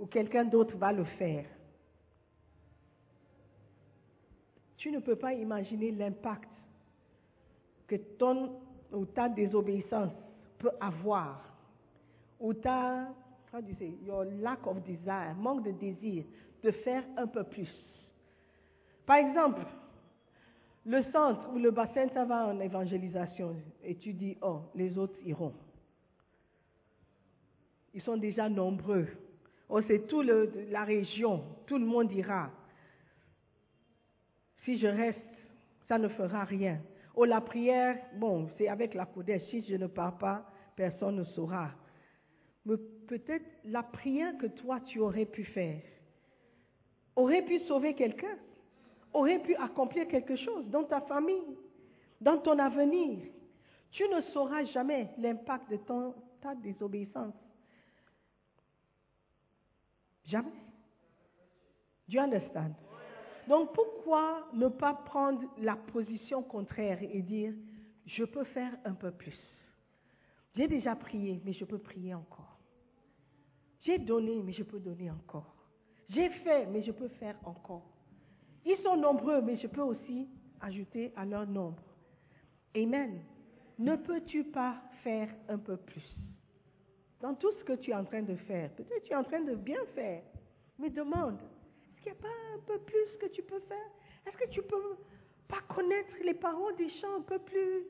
ou 0.00 0.06
quelqu'un 0.06 0.44
d'autre 0.44 0.76
va 0.76 0.92
le 0.92 1.04
faire. 1.04 1.44
Tu 4.76 4.90
ne 4.90 4.98
peux 4.98 5.16
pas 5.16 5.34
imaginer 5.34 5.92
l'impact 5.92 6.50
que 7.86 7.96
ton 7.96 8.58
ou 8.90 9.04
ta 9.04 9.28
désobéissance 9.28 10.12
peut 10.58 10.72
avoir 10.80 11.44
ou 12.40 12.54
ta, 12.54 13.08
how 13.52 13.60
do 13.60 13.68
you 13.68 13.76
say, 13.78 13.92
your 14.06 14.24
lack 14.24 14.66
of 14.66 14.82
desire, 14.82 15.34
manque 15.36 15.64
de 15.64 15.72
désir 15.72 16.24
de 16.62 16.70
faire 16.70 17.04
un 17.16 17.26
peu 17.26 17.44
plus. 17.44 17.70
Par 19.04 19.16
exemple, 19.16 19.60
le 20.86 21.02
centre 21.12 21.50
ou 21.52 21.58
le 21.58 21.70
bassin, 21.70 22.08
ça 22.14 22.24
va 22.24 22.46
en 22.46 22.58
évangélisation 22.60 23.54
et 23.84 23.96
tu 23.96 24.14
dis, 24.14 24.38
oh, 24.40 24.60
les 24.74 24.96
autres 24.96 25.18
iront. 25.24 25.52
Ils 27.92 28.00
sont 28.00 28.16
déjà 28.16 28.48
nombreux. 28.48 29.06
Oh, 29.70 29.80
c'est 29.86 30.08
toute 30.08 30.26
la 30.70 30.82
région, 30.82 31.44
tout 31.66 31.78
le 31.78 31.86
monde 31.86 32.10
ira. 32.10 32.50
Si 34.64 34.78
je 34.78 34.88
reste, 34.88 35.18
ça 35.86 35.96
ne 35.96 36.08
fera 36.08 36.42
rien. 36.44 36.80
Oh, 37.14 37.24
la 37.24 37.40
prière, 37.40 37.96
bon, 38.16 38.50
c'est 38.58 38.68
avec 38.68 38.94
la 38.94 39.06
coudée. 39.06 39.38
Si 39.50 39.62
je 39.62 39.76
ne 39.76 39.86
pars 39.86 40.18
pas, 40.18 40.44
personne 40.74 41.16
ne 41.16 41.24
saura. 41.24 41.70
Mais 42.64 42.76
peut-être 43.06 43.46
la 43.64 43.84
prière 43.84 44.36
que 44.38 44.46
toi, 44.46 44.80
tu 44.80 44.98
aurais 44.98 45.24
pu 45.24 45.44
faire, 45.44 45.82
aurait 47.14 47.42
pu 47.42 47.60
sauver 47.60 47.94
quelqu'un, 47.94 48.38
aurait 49.12 49.38
pu 49.38 49.54
accomplir 49.54 50.08
quelque 50.08 50.36
chose 50.36 50.68
dans 50.68 50.84
ta 50.84 51.00
famille, 51.02 51.56
dans 52.20 52.38
ton 52.38 52.58
avenir. 52.58 53.18
Tu 53.92 54.02
ne 54.08 54.20
sauras 54.32 54.64
jamais 54.64 55.10
l'impact 55.18 55.70
de 55.70 55.78
ta 56.40 56.54
désobéissance. 56.56 57.34
Jamais. 60.30 60.62
Do 62.08 62.16
you 62.16 62.20
understand? 62.20 62.74
Donc 63.48 63.72
pourquoi 63.74 64.48
ne 64.52 64.68
pas 64.68 64.94
prendre 64.94 65.42
la 65.58 65.74
position 65.74 66.42
contraire 66.42 67.02
et 67.02 67.20
dire, 67.20 67.52
je 68.06 68.24
peux 68.24 68.44
faire 68.44 68.72
un 68.84 68.94
peu 68.94 69.10
plus? 69.10 69.38
J'ai 70.54 70.68
déjà 70.68 70.94
prié, 70.94 71.40
mais 71.44 71.52
je 71.52 71.64
peux 71.64 71.78
prier 71.78 72.14
encore. 72.14 72.58
J'ai 73.80 73.98
donné, 73.98 74.40
mais 74.42 74.52
je 74.52 74.62
peux 74.62 74.78
donner 74.78 75.10
encore. 75.10 75.54
J'ai 76.08 76.28
fait, 76.28 76.66
mais 76.66 76.82
je 76.82 76.92
peux 76.92 77.08
faire 77.08 77.36
encore. 77.44 77.88
Ils 78.64 78.76
sont 78.78 78.96
nombreux, 78.96 79.40
mais 79.42 79.56
je 79.56 79.66
peux 79.66 79.82
aussi 79.82 80.28
ajouter 80.60 81.12
à 81.16 81.24
leur 81.24 81.46
nombre. 81.46 81.82
Amen. 82.76 83.20
Ne 83.78 83.96
peux-tu 83.96 84.44
pas 84.44 84.76
faire 85.02 85.28
un 85.48 85.58
peu 85.58 85.76
plus? 85.76 86.16
Dans 87.20 87.34
tout 87.34 87.52
ce 87.52 87.64
que 87.64 87.74
tu 87.74 87.90
es 87.90 87.94
en 87.94 88.04
train 88.04 88.22
de 88.22 88.34
faire, 88.34 88.70
peut-être 88.70 89.04
tu 89.04 89.12
es 89.12 89.16
en 89.16 89.24
train 89.24 89.40
de 89.40 89.54
bien 89.54 89.84
faire, 89.94 90.22
mais 90.78 90.88
demande, 90.88 91.38
est-ce 91.92 92.02
qu'il 92.02 92.12
n'y 92.12 92.18
a 92.18 92.22
pas 92.22 92.28
un 92.54 92.60
peu 92.66 92.78
plus 92.78 93.18
que 93.20 93.26
tu 93.26 93.42
peux 93.42 93.60
faire? 93.60 93.90
Est-ce 94.26 94.36
que 94.38 94.48
tu 94.48 94.62
peux 94.62 94.96
pas 95.46 95.60
connaître 95.74 96.14
les 96.24 96.34
paroles 96.34 96.74
des 96.76 96.88
chants 96.88 97.16
un 97.18 97.22
peu 97.22 97.38
plus, 97.38 97.84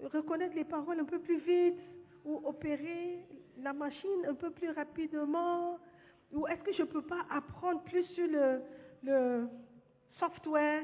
reconnaître 0.00 0.54
les 0.54 0.64
paroles 0.64 1.00
un 1.00 1.04
peu 1.04 1.18
plus 1.18 1.38
vite, 1.38 1.80
ou 2.24 2.40
opérer 2.44 3.26
la 3.58 3.72
machine 3.72 4.24
un 4.28 4.34
peu 4.34 4.50
plus 4.50 4.70
rapidement? 4.70 5.78
Ou 6.32 6.46
est-ce 6.46 6.62
que 6.62 6.72
je 6.72 6.82
ne 6.82 6.88
peux 6.88 7.02
pas 7.02 7.26
apprendre 7.30 7.82
plus 7.82 8.04
sur 8.14 8.26
le, 8.28 8.60
le 9.02 9.48
software 10.18 10.82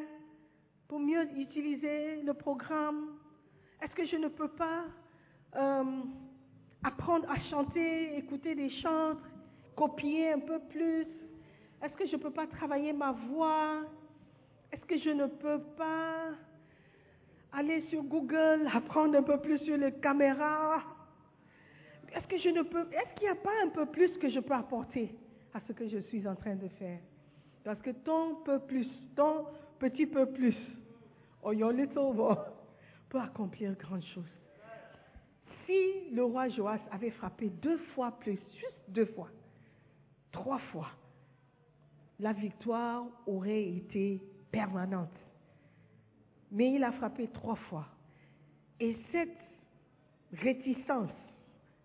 pour 0.89 0.99
mieux 0.99 1.29
utiliser 1.37 2.23
le 2.23 2.35
programme? 2.35 3.19
Est-ce 3.81 3.95
que 3.95 4.05
je 4.05 4.17
ne 4.17 4.29
peux 4.29 4.49
pas 4.49 4.85
euh, 5.57 5.85
apprendre 6.83 7.31
à 7.31 7.39
chanter, 7.51 8.17
écouter 8.17 8.55
des 8.55 8.71
chants, 8.71 9.15
copier 9.77 10.33
un 10.33 10.41
peu 10.41 10.59
plus 10.71 11.07
Est-ce 11.83 11.95
que 11.95 12.07
je 12.07 12.17
ne 12.17 12.21
peux 12.21 12.31
pas 12.31 12.47
travailler 12.47 12.93
ma 12.93 13.13
voix? 13.13 13.83
Est-ce 14.73 14.85
que 14.85 14.99
je 14.99 15.11
ne 15.11 15.27
peux 15.27 15.61
pas 15.77 16.31
aller 17.53 17.83
sur 17.89 18.03
Google, 18.03 18.69
apprendre 18.73 19.19
un 19.19 19.23
peu 19.23 19.39
plus 19.39 19.59
sur 19.59 19.77
les 19.77 19.93
caméras? 19.93 20.83
Est-ce 22.15 22.27
que 22.27 22.37
Est-ce 22.37 23.15
qu'il 23.15 23.25
n'y 23.25 23.29
a 23.29 23.35
pas 23.35 23.51
un 23.65 23.69
peu 23.69 23.87
plus 23.87 24.11
que 24.19 24.29
je 24.29 24.41
peux 24.41 24.55
apporter 24.55 25.15
à 25.55 25.61
ce 25.61 25.73
que 25.73 25.89
je 25.89 25.99
suis 25.99 26.27
en 26.27 26.35
train 26.35 26.55
de 26.55 26.69
faire? 26.69 26.99
Parce 27.65 27.81
que 27.83 27.91
ton 27.91 28.37
peu 28.45 28.59
plus, 28.61 28.89
ton 29.17 29.47
petit 29.79 30.07
peu 30.07 30.27
plus, 30.27 30.57
or 31.43 31.55
your 31.55 31.73
little 31.73 32.15
peut 33.09 33.21
accomplir 33.21 33.75
grandes 33.75 34.05
choses. 34.15 34.40
Si 35.71 36.11
le 36.13 36.25
roi 36.25 36.49
Joas 36.49 36.81
avait 36.91 37.11
frappé 37.11 37.49
deux 37.49 37.79
fois 37.95 38.11
plus, 38.19 38.39
juste 38.55 38.83
deux 38.89 39.07
fois, 39.07 39.29
trois 40.33 40.59
fois, 40.73 40.91
la 42.19 42.33
victoire 42.33 43.07
aurait 43.27 43.69
été 43.69 44.21
permanente. 44.51 45.15
Mais 46.51 46.73
il 46.73 46.83
a 46.83 46.91
frappé 46.93 47.29
trois 47.29 47.55
fois. 47.55 47.87
Et 48.81 48.97
cette 49.13 49.39
réticence 50.33 51.13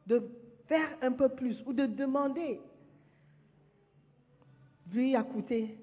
de 0.08 0.32
faire 0.68 0.98
un 1.04 1.12
peu 1.12 1.30
plus 1.30 1.62
ou 1.68 1.74
de 1.74 1.86
demander 1.86 2.60
lui 4.92 5.16
a 5.16 5.24
coûté, 5.24 5.78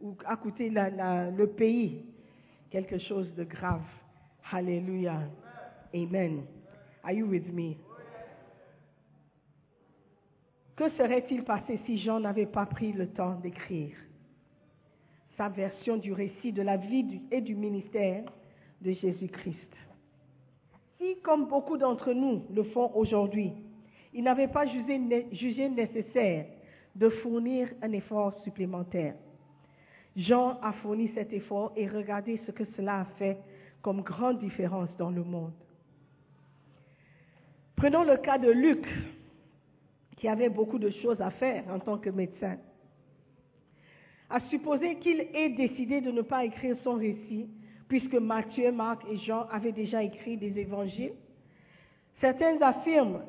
ou 0.00 0.14
a 0.24 0.36
coûté 0.36 0.70
le 0.70 1.44
pays 1.46 2.04
quelque 2.70 2.98
chose 2.98 3.34
de 3.34 3.42
grave. 3.42 3.82
Hallelujah. 4.52 5.28
Amen. 5.92 6.44
Are 7.08 7.14
you 7.14 7.24
with 7.24 7.50
me? 7.54 7.78
Que 10.76 10.90
serait-il 10.90 11.42
passé 11.42 11.80
si 11.86 11.96
Jean 11.96 12.20
n'avait 12.20 12.44
pas 12.44 12.66
pris 12.66 12.92
le 12.92 13.08
temps 13.08 13.36
d'écrire 13.36 13.96
sa 15.38 15.48
version 15.48 15.96
du 15.96 16.12
récit 16.12 16.52
de 16.52 16.60
la 16.60 16.76
vie 16.76 17.22
et 17.30 17.40
du 17.40 17.54
ministère 17.54 18.24
de 18.82 18.92
Jésus-Christ? 18.92 19.74
Si, 20.98 21.16
comme 21.22 21.46
beaucoup 21.46 21.78
d'entre 21.78 22.12
nous 22.12 22.42
le 22.54 22.64
font 22.64 22.92
aujourd'hui, 22.94 23.54
il 24.12 24.24
n'avait 24.24 24.48
pas 24.48 24.66
jugé 24.66 25.70
nécessaire 25.70 26.44
de 26.94 27.08
fournir 27.08 27.70
un 27.80 27.92
effort 27.92 28.38
supplémentaire. 28.44 29.14
Jean 30.14 30.58
a 30.60 30.74
fourni 30.74 31.10
cet 31.14 31.32
effort 31.32 31.72
et 31.74 31.88
regardez 31.88 32.38
ce 32.44 32.50
que 32.50 32.64
cela 32.76 33.00
a 33.00 33.04
fait 33.18 33.38
comme 33.80 34.02
grande 34.02 34.40
différence 34.40 34.90
dans 34.98 35.10
le 35.10 35.24
monde. 35.24 35.54
Prenons 37.78 38.02
le 38.02 38.16
cas 38.16 38.38
de 38.38 38.50
Luc, 38.50 38.84
qui 40.16 40.26
avait 40.26 40.48
beaucoup 40.48 40.80
de 40.80 40.90
choses 40.90 41.20
à 41.20 41.30
faire 41.30 41.62
en 41.70 41.78
tant 41.78 41.96
que 41.96 42.10
médecin. 42.10 42.56
À 44.28 44.40
supposer 44.50 44.96
qu'il 44.96 45.20
ait 45.32 45.50
décidé 45.50 46.00
de 46.00 46.10
ne 46.10 46.22
pas 46.22 46.44
écrire 46.44 46.76
son 46.82 46.94
récit, 46.94 47.48
puisque 47.86 48.14
Matthieu, 48.14 48.72
Marc 48.72 49.02
et 49.08 49.16
Jean 49.18 49.46
avaient 49.52 49.70
déjà 49.70 50.02
écrit 50.02 50.36
des 50.36 50.58
évangiles, 50.58 51.12
certains 52.20 52.60
affirment, 52.62 53.20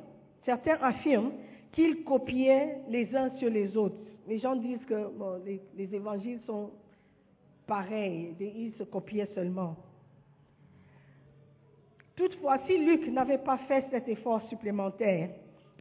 certains 0.46 0.80
affirment 0.82 1.34
qu'ils 1.72 2.04
copiaient 2.04 2.80
les 2.90 3.16
uns 3.16 3.30
sur 3.38 3.52
les 3.52 3.78
autres. 3.78 4.00
Les 4.28 4.40
gens 4.40 4.56
disent 4.56 4.84
que 4.86 5.12
les, 5.78 5.96
évangiles 5.96 6.40
sont 6.48 6.72
pareils, 7.68 8.34
ils 8.40 8.74
se 8.80 8.84
copiaient 8.84 9.30
seulement. 9.36 9.76
Toutefois, 12.20 12.58
si 12.68 12.78
Luc 12.78 13.08
n'avait 13.08 13.38
pas 13.38 13.58
fait 13.60 13.86
cet 13.92 14.10
effort 14.10 14.42
supplémentaire 14.50 15.30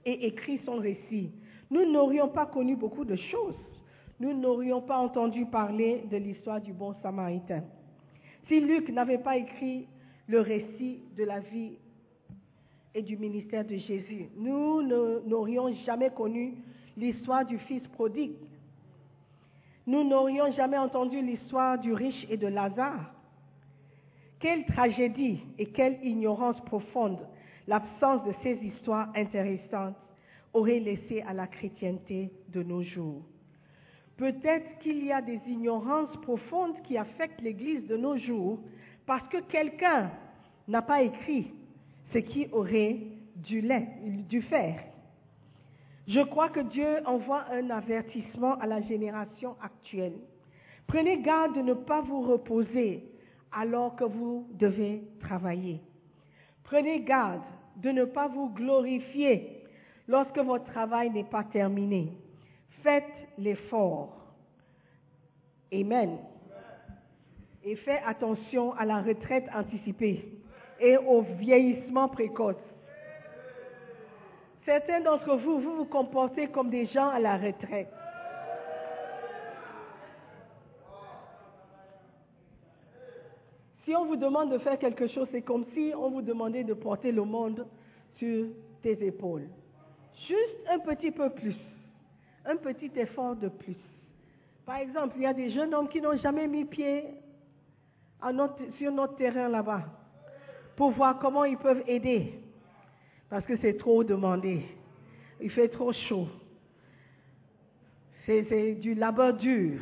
et 0.06 0.28
écrit 0.28 0.60
son 0.64 0.76
récit, 0.76 1.32
nous 1.68 1.84
n'aurions 1.90 2.28
pas 2.28 2.46
connu 2.46 2.76
beaucoup 2.76 3.04
de 3.04 3.16
choses. 3.16 3.58
Nous 4.20 4.32
n'aurions 4.34 4.80
pas 4.80 4.98
entendu 4.98 5.46
parler 5.46 6.04
de 6.08 6.16
l'histoire 6.16 6.60
du 6.60 6.72
bon 6.72 6.94
samaritain. 7.02 7.64
Si 8.46 8.60
Luc 8.60 8.88
n'avait 8.90 9.18
pas 9.18 9.36
écrit 9.36 9.88
le 10.28 10.40
récit 10.40 11.02
de 11.16 11.24
la 11.24 11.40
vie 11.40 11.72
et 12.94 13.02
du 13.02 13.16
ministère 13.16 13.64
de 13.64 13.74
Jésus. 13.74 14.28
Nous 14.36 14.80
n'aurions 15.26 15.74
jamais 15.86 16.10
connu 16.10 16.54
l'histoire 16.96 17.44
du 17.46 17.58
fils 17.58 17.82
prodigue. 17.88 18.36
Nous 19.88 20.04
n'aurions 20.04 20.52
jamais 20.52 20.78
entendu 20.78 21.20
l'histoire 21.20 21.80
du 21.80 21.92
riche 21.92 22.26
et 22.30 22.36
de 22.36 22.46
Lazare. 22.46 23.17
Quelle 24.40 24.64
tragédie 24.66 25.40
et 25.58 25.66
quelle 25.66 25.98
ignorance 26.04 26.60
profonde 26.64 27.18
l'absence 27.66 28.24
de 28.24 28.32
ces 28.42 28.54
histoires 28.64 29.10
intéressantes 29.14 29.96
aurait 30.54 30.80
laissé 30.80 31.22
à 31.22 31.34
la 31.34 31.46
chrétienté 31.46 32.30
de 32.48 32.62
nos 32.62 32.82
jours. 32.82 33.22
Peut-être 34.16 34.78
qu'il 34.80 35.04
y 35.04 35.12
a 35.12 35.20
des 35.20 35.40
ignorances 35.46 36.16
profondes 36.22 36.80
qui 36.84 36.96
affectent 36.96 37.40
l'Église 37.40 37.86
de 37.86 37.96
nos 37.96 38.16
jours 38.16 38.58
parce 39.06 39.28
que 39.28 39.38
quelqu'un 39.42 40.10
n'a 40.66 40.82
pas 40.82 41.02
écrit 41.02 41.52
ce 42.12 42.18
qui 42.18 42.48
aurait 42.52 42.96
dû, 43.36 43.62
dû 44.28 44.42
faire. 44.42 44.80
Je 46.08 46.20
crois 46.20 46.48
que 46.48 46.60
Dieu 46.60 47.06
envoie 47.06 47.44
un 47.52 47.70
avertissement 47.70 48.54
à 48.58 48.66
la 48.66 48.80
génération 48.82 49.56
actuelle. 49.62 50.14
Prenez 50.86 51.20
garde 51.20 51.54
de 51.54 51.60
ne 51.60 51.74
pas 51.74 52.00
vous 52.00 52.22
reposer 52.22 53.04
alors 53.52 53.96
que 53.96 54.04
vous 54.04 54.46
devez 54.52 55.02
travailler. 55.20 55.80
Prenez 56.64 57.00
garde 57.00 57.42
de 57.76 57.90
ne 57.90 58.04
pas 58.04 58.28
vous 58.28 58.50
glorifier 58.50 59.62
lorsque 60.06 60.38
votre 60.38 60.64
travail 60.64 61.10
n'est 61.10 61.24
pas 61.24 61.44
terminé. 61.44 62.12
Faites 62.82 63.04
l'effort. 63.38 64.16
Amen. 65.72 66.18
Et 67.64 67.76
faites 67.76 68.02
attention 68.06 68.72
à 68.74 68.84
la 68.84 69.02
retraite 69.02 69.46
anticipée 69.54 70.24
et 70.80 70.96
au 70.96 71.22
vieillissement 71.22 72.08
précoce. 72.08 72.56
Certains 74.64 75.00
d'entre 75.00 75.36
vous, 75.36 75.60
vous 75.60 75.76
vous 75.76 75.84
comportez 75.86 76.48
comme 76.48 76.70
des 76.70 76.86
gens 76.86 77.08
à 77.08 77.18
la 77.18 77.36
retraite. 77.36 77.92
Si 83.88 83.96
on 83.96 84.04
vous 84.04 84.16
demande 84.16 84.52
de 84.52 84.58
faire 84.58 84.78
quelque 84.78 85.06
chose, 85.06 85.28
c'est 85.32 85.40
comme 85.40 85.64
si 85.72 85.94
on 85.96 86.10
vous 86.10 86.20
demandait 86.20 86.62
de 86.62 86.74
porter 86.74 87.10
le 87.10 87.24
monde 87.24 87.66
sur 88.16 88.48
tes 88.82 89.02
épaules. 89.02 89.48
Juste 90.28 90.58
un 90.70 90.78
petit 90.80 91.10
peu 91.10 91.30
plus. 91.30 91.56
Un 92.44 92.56
petit 92.56 92.90
effort 92.96 93.34
de 93.34 93.48
plus. 93.48 93.78
Par 94.66 94.76
exemple, 94.76 95.14
il 95.16 95.22
y 95.22 95.26
a 95.26 95.32
des 95.32 95.48
jeunes 95.48 95.72
hommes 95.72 95.88
qui 95.88 96.02
n'ont 96.02 96.18
jamais 96.18 96.46
mis 96.46 96.66
pied 96.66 97.02
sur 98.76 98.92
notre 98.92 99.16
terrain 99.16 99.48
là-bas 99.48 99.84
pour 100.76 100.90
voir 100.90 101.18
comment 101.18 101.44
ils 101.44 101.56
peuvent 101.56 101.84
aider. 101.86 102.34
Parce 103.30 103.46
que 103.46 103.56
c'est 103.56 103.78
trop 103.78 104.04
demandé. 104.04 104.66
Il 105.40 105.50
fait 105.50 105.68
trop 105.68 105.94
chaud. 105.94 106.28
C'est 108.26 108.74
du 108.74 108.92
labeur 108.92 109.32
dur. 109.32 109.80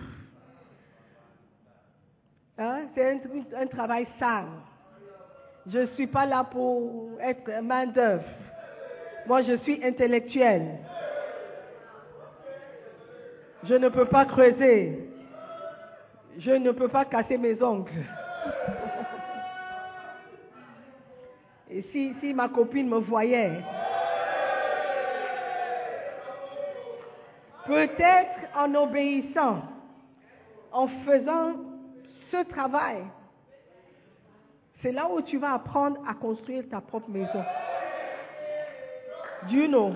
Hein? 2.59 2.87
C'est 2.95 3.21
un, 3.55 3.66
travail 3.66 4.07
sale. 4.19 4.47
Je 5.66 5.81
ne 5.81 5.87
suis 5.88 6.07
pas 6.07 6.25
là 6.27 6.45
pour 6.45 7.11
être 7.21 7.51
main 7.62 7.87
d'œuvre. 7.87 8.25
Moi, 9.27 9.42
je 9.42 9.57
suis 9.59 9.85
intellectuel. 9.85 10.79
Je 13.64 13.75
ne 13.75 13.88
peux 13.88 14.07
pas 14.07 14.25
creuser. 14.25 15.11
Je 16.38 16.53
ne 16.53 16.71
peux 16.71 16.88
pas 16.88 17.05
casser 17.05 17.37
mes 17.37 17.61
ongles. 17.62 17.90
Et 21.69 21.83
si, 21.92 22.14
si 22.21 22.33
ma 22.33 22.49
copine 22.49 22.88
me 22.88 22.99
voyait, 22.99 23.61
peut-être 27.66 28.38
en 28.57 28.73
obéissant, 28.75 29.62
en 30.73 30.87
faisant 31.05 31.65
ce 32.31 32.45
travail, 32.45 33.05
c'est 34.83 34.93
là 34.93 35.09
où 35.11 35.21
tu 35.23 35.39
vas 35.39 35.55
apprendre 35.55 36.01
à 36.07 36.15
construire 36.15 36.69
ta 36.69 36.81
propre 36.81 37.09
maison. 37.09 37.45
Dieu 39.49 39.67
know. 39.69 39.95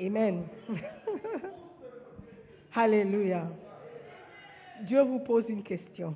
Amen. 0.00 0.44
Alléluia. 2.74 3.46
Dieu 4.82 5.02
vous 5.02 5.20
pose 5.20 5.44
une 5.48 5.62
question. 5.62 6.14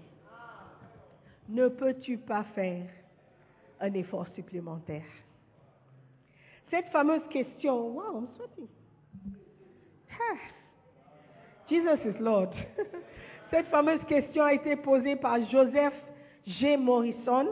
Ne 1.49 1.69
peux-tu 1.69 2.17
pas 2.17 2.45
faire 2.55 2.87
un 3.81 3.93
effort 3.93 4.27
supplémentaire? 4.35 5.05
Cette 6.71 6.87
fameuse 6.87 7.29
question, 7.29 7.89
wow, 7.89 8.19
I'm 8.19 8.29
sweating. 8.37 8.69
Jesus 11.69 12.01
is 12.05 12.15
Lord. 12.21 12.55
Cette 13.51 13.67
fameuse 13.69 14.05
question 14.07 14.43
a 14.43 14.53
été 14.53 14.77
posée 14.77 15.17
par 15.17 15.43
Joseph 15.47 15.95
G. 16.47 16.77
Morrison, 16.77 17.49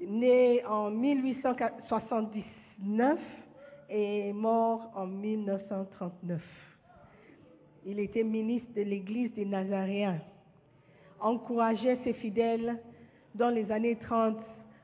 né 0.00 0.64
en 0.64 0.92
1879 0.92 3.18
et 3.90 4.32
mort 4.32 4.92
en 4.94 5.06
1939. 5.06 6.40
Il 7.86 7.98
était 7.98 8.22
ministre 8.22 8.72
de 8.76 8.82
l'Église 8.82 9.34
des 9.34 9.46
Nazaréens, 9.46 10.20
encourageait 11.18 11.98
ses 12.04 12.12
fidèles 12.12 12.78
dans 13.34 13.50
les 13.50 13.72
années 13.72 13.96
30 13.96 14.36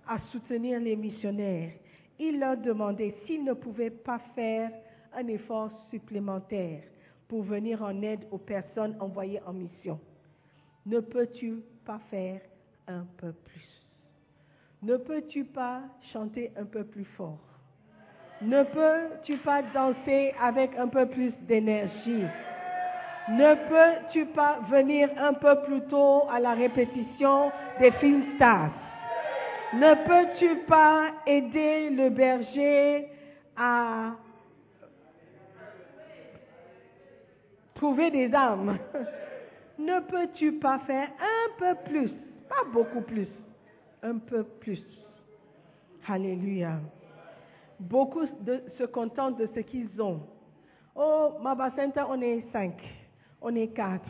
à 0.08 0.18
soutenir 0.32 0.80
les 0.80 0.96
missionnaires. 0.96 1.70
Il 2.18 2.40
leur 2.40 2.56
demandait 2.56 3.14
s'ils 3.26 3.44
ne 3.44 3.52
pouvaient 3.52 3.90
pas 3.90 4.18
faire 4.34 4.72
un 5.14 5.28
effort 5.28 5.70
supplémentaire 5.90 6.80
pour 7.28 7.42
venir 7.42 7.82
en 7.82 8.02
aide 8.02 8.26
aux 8.30 8.38
personnes 8.38 8.96
envoyées 9.00 9.40
en 9.46 9.52
mission. 9.52 9.98
Ne 10.86 11.00
peux-tu 11.00 11.62
pas 11.84 12.00
faire 12.10 12.40
un 12.86 13.04
peu 13.16 13.32
plus? 13.32 13.84
Ne 14.82 14.96
peux-tu 14.96 15.44
pas 15.44 15.80
chanter 16.12 16.52
un 16.56 16.64
peu 16.64 16.84
plus 16.84 17.06
fort? 17.16 17.38
Ne 18.42 18.62
peux-tu 18.64 19.38
pas 19.38 19.62
danser 19.62 20.34
avec 20.40 20.76
un 20.76 20.88
peu 20.88 21.06
plus 21.06 21.32
d'énergie? 21.42 22.24
Ne 23.30 23.54
peux-tu 23.68 24.26
pas 24.26 24.58
venir 24.68 25.08
un 25.16 25.32
peu 25.32 25.62
plus 25.62 25.80
tôt 25.86 26.24
à 26.30 26.38
la 26.40 26.52
répétition 26.52 27.50
des 27.80 27.90
films 27.92 28.24
stars? 28.36 28.70
Ne 29.72 29.94
peux-tu 30.06 30.56
pas 30.66 31.06
aider 31.26 31.88
le 31.88 32.10
berger 32.10 33.08
à 33.56 34.12
trouver 37.84 38.10
des 38.10 38.34
âmes 38.34 38.78
Ne 39.78 40.00
peux-tu 40.08 40.52
pas 40.52 40.78
faire 40.80 41.08
un 41.20 41.58
peu 41.58 41.90
plus? 41.90 42.10
Pas 42.48 42.64
beaucoup 42.72 43.02
plus, 43.02 43.28
un 44.02 44.18
peu 44.18 44.44
plus. 44.44 44.82
Alléluia. 46.06 46.78
Beaucoup 47.78 48.24
se 48.78 48.84
contentent 48.84 49.36
de 49.36 49.48
ce 49.54 49.60
qu'ils 49.60 50.00
ont. 50.00 50.20
Oh, 50.94 51.32
Mabacenta, 51.42 52.06
on 52.08 52.20
est 52.22 52.44
cinq, 52.52 52.74
on 53.42 53.54
est 53.54 53.68
quatre. 53.68 54.08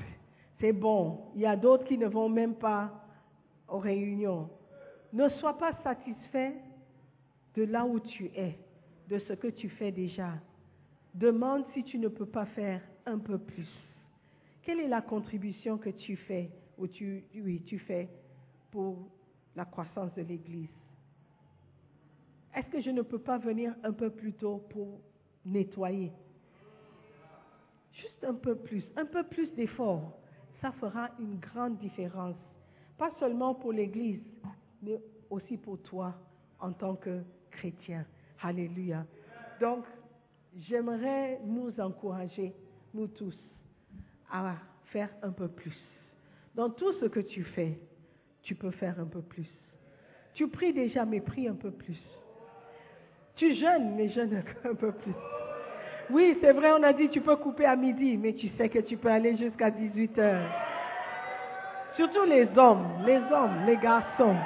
C'est 0.61 0.73
bon. 0.73 1.19
Il 1.35 1.41
y 1.41 1.47
a 1.47 1.57
d'autres 1.57 1.85
qui 1.85 1.97
ne 1.97 2.07
vont 2.07 2.29
même 2.29 2.55
pas 2.55 2.93
aux 3.67 3.79
réunions. 3.79 4.51
Ne 5.13 5.29
sois 5.31 5.57
pas 5.57 5.73
satisfait 5.83 6.53
de 7.57 7.65
là 7.65 7.85
où 7.87 7.99
tu 7.99 8.27
es, 8.37 8.57
de 9.09 9.19
ce 9.19 9.33
que 9.33 9.49
tu 9.49 9.69
fais 9.71 9.91
déjà. 9.91 10.29
Demande 11.15 11.65
si 11.73 11.83
tu 11.83 11.99
ne 11.99 12.09
peux 12.09 12.27
pas 12.27 12.47
faire 12.47 12.81
un 13.07 13.19
peu 13.19 13.39
plus. 13.39 13.69
Quelle 14.63 14.81
est 14.81 14.89
la 14.89 15.03
contribution 15.03 15.79
que 15.79 15.91
tu 15.91 16.17
fais 16.17 16.51
ou 16.79 16.87
tu, 16.87 17.25
tu 17.67 17.79
fais 17.79 18.09
pour 18.71 19.09
la 19.55 19.65
croissance 19.65 20.15
de 20.15 20.23
l'Église? 20.23 20.71
Est-ce 22.55 22.69
que 22.69 22.81
je 22.81 22.91
ne 22.91 23.03
peux 23.03 23.19
pas 23.19 23.39
venir 23.39 23.75
un 23.83 23.93
peu 23.93 24.11
plus 24.11 24.33
tôt 24.33 24.65
pour 24.71 25.01
nettoyer? 25.45 26.13
Juste 27.93 28.25
un 28.25 28.35
peu 28.35 28.55
plus, 28.57 28.85
un 28.97 29.07
peu 29.07 29.23
plus 29.25 29.53
d'effort. 29.55 30.13
Ça 30.61 30.73
fera 30.73 31.11
une 31.19 31.39
grande 31.39 31.79
différence. 31.79 32.37
Pas 32.97 33.11
seulement 33.19 33.55
pour 33.55 33.73
l'Église, 33.73 34.23
mais 34.83 35.01
aussi 35.31 35.57
pour 35.57 35.81
toi 35.83 36.15
en 36.61 36.73
tant 36.73 36.95
que 36.97 37.23
chrétien. 37.51 38.07
Alléluia. 38.41 39.05
Donc, 39.61 39.85
j'aimerais 40.57 41.41
nous 41.45 41.79
encourager, 41.81 42.55
nous 42.95 43.09
tous, 43.09 43.37
à 44.31 44.55
faire 44.87 45.11
un 45.23 45.31
peu 45.31 45.49
plus. 45.49 45.77
Dans 46.55 46.71
tout 46.71 46.93
ce 47.01 47.07
que 47.07 47.21
tu 47.21 47.43
fais, 47.43 47.79
tu 48.43 48.55
peux 48.55 48.71
faire 48.71 48.99
un 49.01 49.07
peu 49.07 49.21
plus. 49.21 49.49
Tu 50.35 50.49
pries 50.49 50.73
déjà, 50.73 51.05
mais 51.05 51.21
prie 51.21 51.49
un 51.49 51.55
peu 51.55 51.71
plus. 51.71 52.01
Tu 53.37 53.55
jeûnes, 53.55 53.95
mais 53.97 54.09
jeûne 54.09 54.43
un 54.65 54.75
peu 54.75 54.93
plus. 54.93 55.15
Oui, 56.11 56.37
c'est 56.41 56.53
vrai, 56.53 56.71
on 56.73 56.83
a 56.83 56.93
dit 56.93 57.09
tu 57.09 57.21
peux 57.21 57.37
couper 57.37 57.65
à 57.65 57.77
midi, 57.77 58.17
mais 58.17 58.35
tu 58.35 58.49
sais 58.57 58.69
que 58.69 58.79
tu 58.81 58.97
peux 58.97 59.09
aller 59.09 59.37
jusqu'à 59.37 59.71
18 59.71 60.19
heures. 60.19 60.51
Surtout 61.97 62.25
les 62.25 62.49
hommes, 62.57 62.87
les 63.07 63.19
hommes, 63.33 63.65
les 63.67 63.77
garçons. 63.77 64.37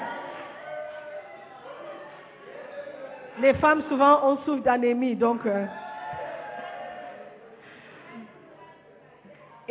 Les 3.41 3.55
femmes, 3.55 3.83
souvent, 3.89 4.21
on 4.31 4.37
souffre 4.39 4.63
d'anémie, 4.63 5.17
donc 5.17 5.47
euh, 5.47 5.67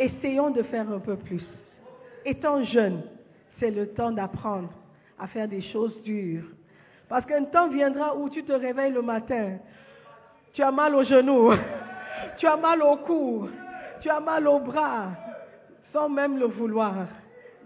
essayons 0.08 0.50
de 0.50 0.62
faire 0.62 0.90
un 0.90 0.98
peu 0.98 1.16
plus. 1.16 1.44
Étant 2.24 2.62
jeune, 2.64 3.02
c'est 3.58 3.70
le 3.70 3.88
temps 3.88 4.10
d'apprendre 4.10 4.70
à 5.18 5.26
faire 5.26 5.48
des 5.48 5.62
choses 5.62 6.02
dures. 6.02 6.44
Parce 7.08 7.24
qu'un 7.26 7.44
temps 7.44 7.68
viendra 7.68 8.16
où 8.16 8.28
tu 8.28 8.44
te 8.44 8.52
réveilles 8.52 8.92
le 8.92 9.02
matin, 9.02 9.58
tu 10.52 10.62
as 10.62 10.70
mal 10.70 10.94
aux 10.94 11.04
genoux, 11.04 11.52
tu 12.38 12.46
as 12.46 12.56
mal 12.56 12.82
au 12.82 12.96
cou, 12.98 13.48
tu 14.00 14.10
as 14.10 14.20
mal 14.20 14.46
au 14.46 14.60
bras, 14.60 15.12
sans 15.92 16.08
même 16.08 16.38
le 16.38 16.46
vouloir. 16.46 17.06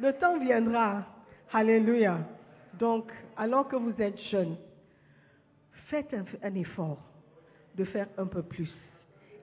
Le 0.00 0.12
temps 0.12 0.38
viendra. 0.38 1.02
Alléluia. 1.52 2.18
Donc, 2.78 3.12
alors 3.36 3.68
que 3.68 3.76
vous 3.76 4.00
êtes 4.00 4.18
jeune, 4.30 4.56
faites 5.88 6.14
un, 6.14 6.24
un 6.42 6.54
effort 6.54 6.98
de 7.74 7.84
faire 7.84 8.06
un 8.16 8.26
peu 8.26 8.42
plus. 8.42 8.72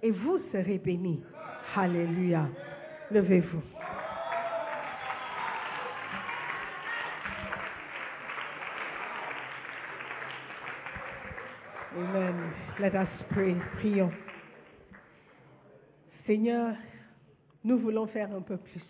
Et 0.01 0.11
vous 0.11 0.39
serez 0.51 0.79
bénis. 0.79 1.21
Alléluia. 1.75 2.47
Levez-vous. 3.11 3.61
Amen. 11.97 12.35
Let 12.79 12.95
us 12.95 13.07
pray. 13.31 13.55
Prions. 13.77 14.11
Seigneur, 16.25 16.75
nous 17.63 17.79
voulons 17.79 18.05
faire 18.07 18.31
un 18.33 18.41
peu 18.41 18.57
plus. 18.57 18.83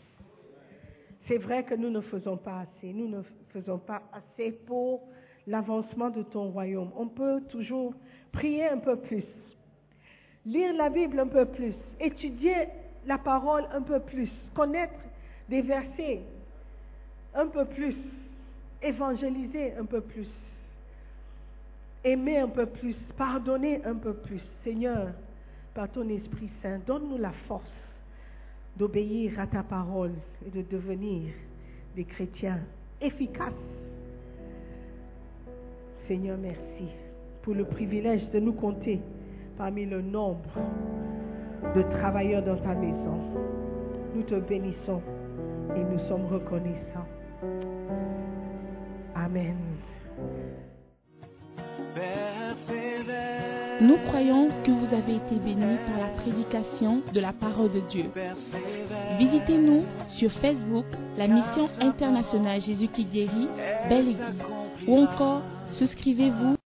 C'est 1.28 1.38
vrai 1.38 1.64
que 1.64 1.76
nous 1.76 1.90
ne 1.90 2.02
faisons 2.02 2.36
pas 2.36 2.62
assez. 2.62 2.92
Nous 2.92 3.08
ne 3.08 3.22
faisons 3.54 3.78
pas 3.78 4.02
assez 4.12 4.52
pour 4.52 5.02
l'avancement 5.48 6.10
de 6.10 6.24
ton 6.24 6.50
royaume. 6.50 6.92
On 6.98 7.08
peut 7.08 7.42
toujours 7.50 7.94
prier 8.32 8.68
un 8.68 8.78
peu 8.78 8.98
plus, 8.98 9.24
lire 10.46 10.74
la 10.74 10.90
Bible 10.90 11.20
un 11.20 11.28
peu 11.28 11.46
plus, 11.46 11.74
étudier 12.00 12.68
la 13.06 13.18
parole 13.18 13.66
un 13.74 13.82
peu 13.82 14.00
plus, 14.00 14.30
connaître 14.54 14.94
des 15.48 15.62
versets 15.62 16.22
un 17.34 17.48
peu 17.48 17.66
plus, 17.66 17.96
évangéliser 18.82 19.74
un 19.74 19.86
peu 19.86 20.02
plus, 20.02 20.28
aimer 22.04 22.38
un 22.40 22.48
peu 22.48 22.66
plus, 22.66 22.96
pardonner 23.18 23.82
un 23.86 23.96
peu 23.96 24.14
plus. 24.14 24.42
Seigneur, 24.64 25.10
par 25.74 25.90
ton 25.90 26.08
Esprit 26.10 26.50
Saint, 26.62 26.80
donne-nous 26.86 27.18
la 27.18 27.32
force 27.48 27.64
d'obéir 28.78 29.40
à 29.40 29.48
ta 29.48 29.64
parole 29.64 30.14
et 30.46 30.50
de 30.50 30.62
devenir 30.70 31.34
des 31.96 32.06
chrétiens 32.06 32.60
efficaces. 33.02 33.54
Seigneur, 36.08 36.38
merci 36.38 36.88
pour 37.42 37.54
le 37.54 37.66
privilège 37.66 38.30
de 38.32 38.40
nous 38.40 38.54
compter 38.54 39.00
parmi 39.58 39.86
le 39.86 40.02
nombre 40.02 40.50
de 41.76 41.82
travailleurs 42.00 42.44
dans 42.44 42.58
ta 42.58 42.74
maison. 42.74 43.20
Nous 44.16 44.24
te 44.24 44.36
bénissons 44.36 45.02
et 45.76 45.80
nous 45.80 46.00
sommes 46.08 46.26
reconnaissants. 46.26 47.08
Amen. 49.16 49.56
Nous 53.82 53.96
croyons 54.08 54.50
que 54.66 54.72
vous 54.72 54.94
avez 54.94 55.16
été 55.16 55.36
bénis 55.44 55.78
par 55.88 56.00
la 56.00 56.22
prédication 56.22 57.02
de 57.14 57.20
la 57.20 57.32
parole 57.32 57.72
de 57.72 57.80
Dieu. 57.90 58.06
Visitez-nous 59.18 59.84
sur 60.18 60.32
Facebook, 60.34 60.86
la 61.18 61.28
mission 61.28 61.68
internationale 61.80 62.62
Jésus 62.62 62.88
qui 62.88 63.06
guérit, 63.06 63.48
Belle 63.88 64.10
Église, 64.10 64.44
ou 64.88 64.98
encore 64.98 65.42
souscrivez-vous 65.74 66.58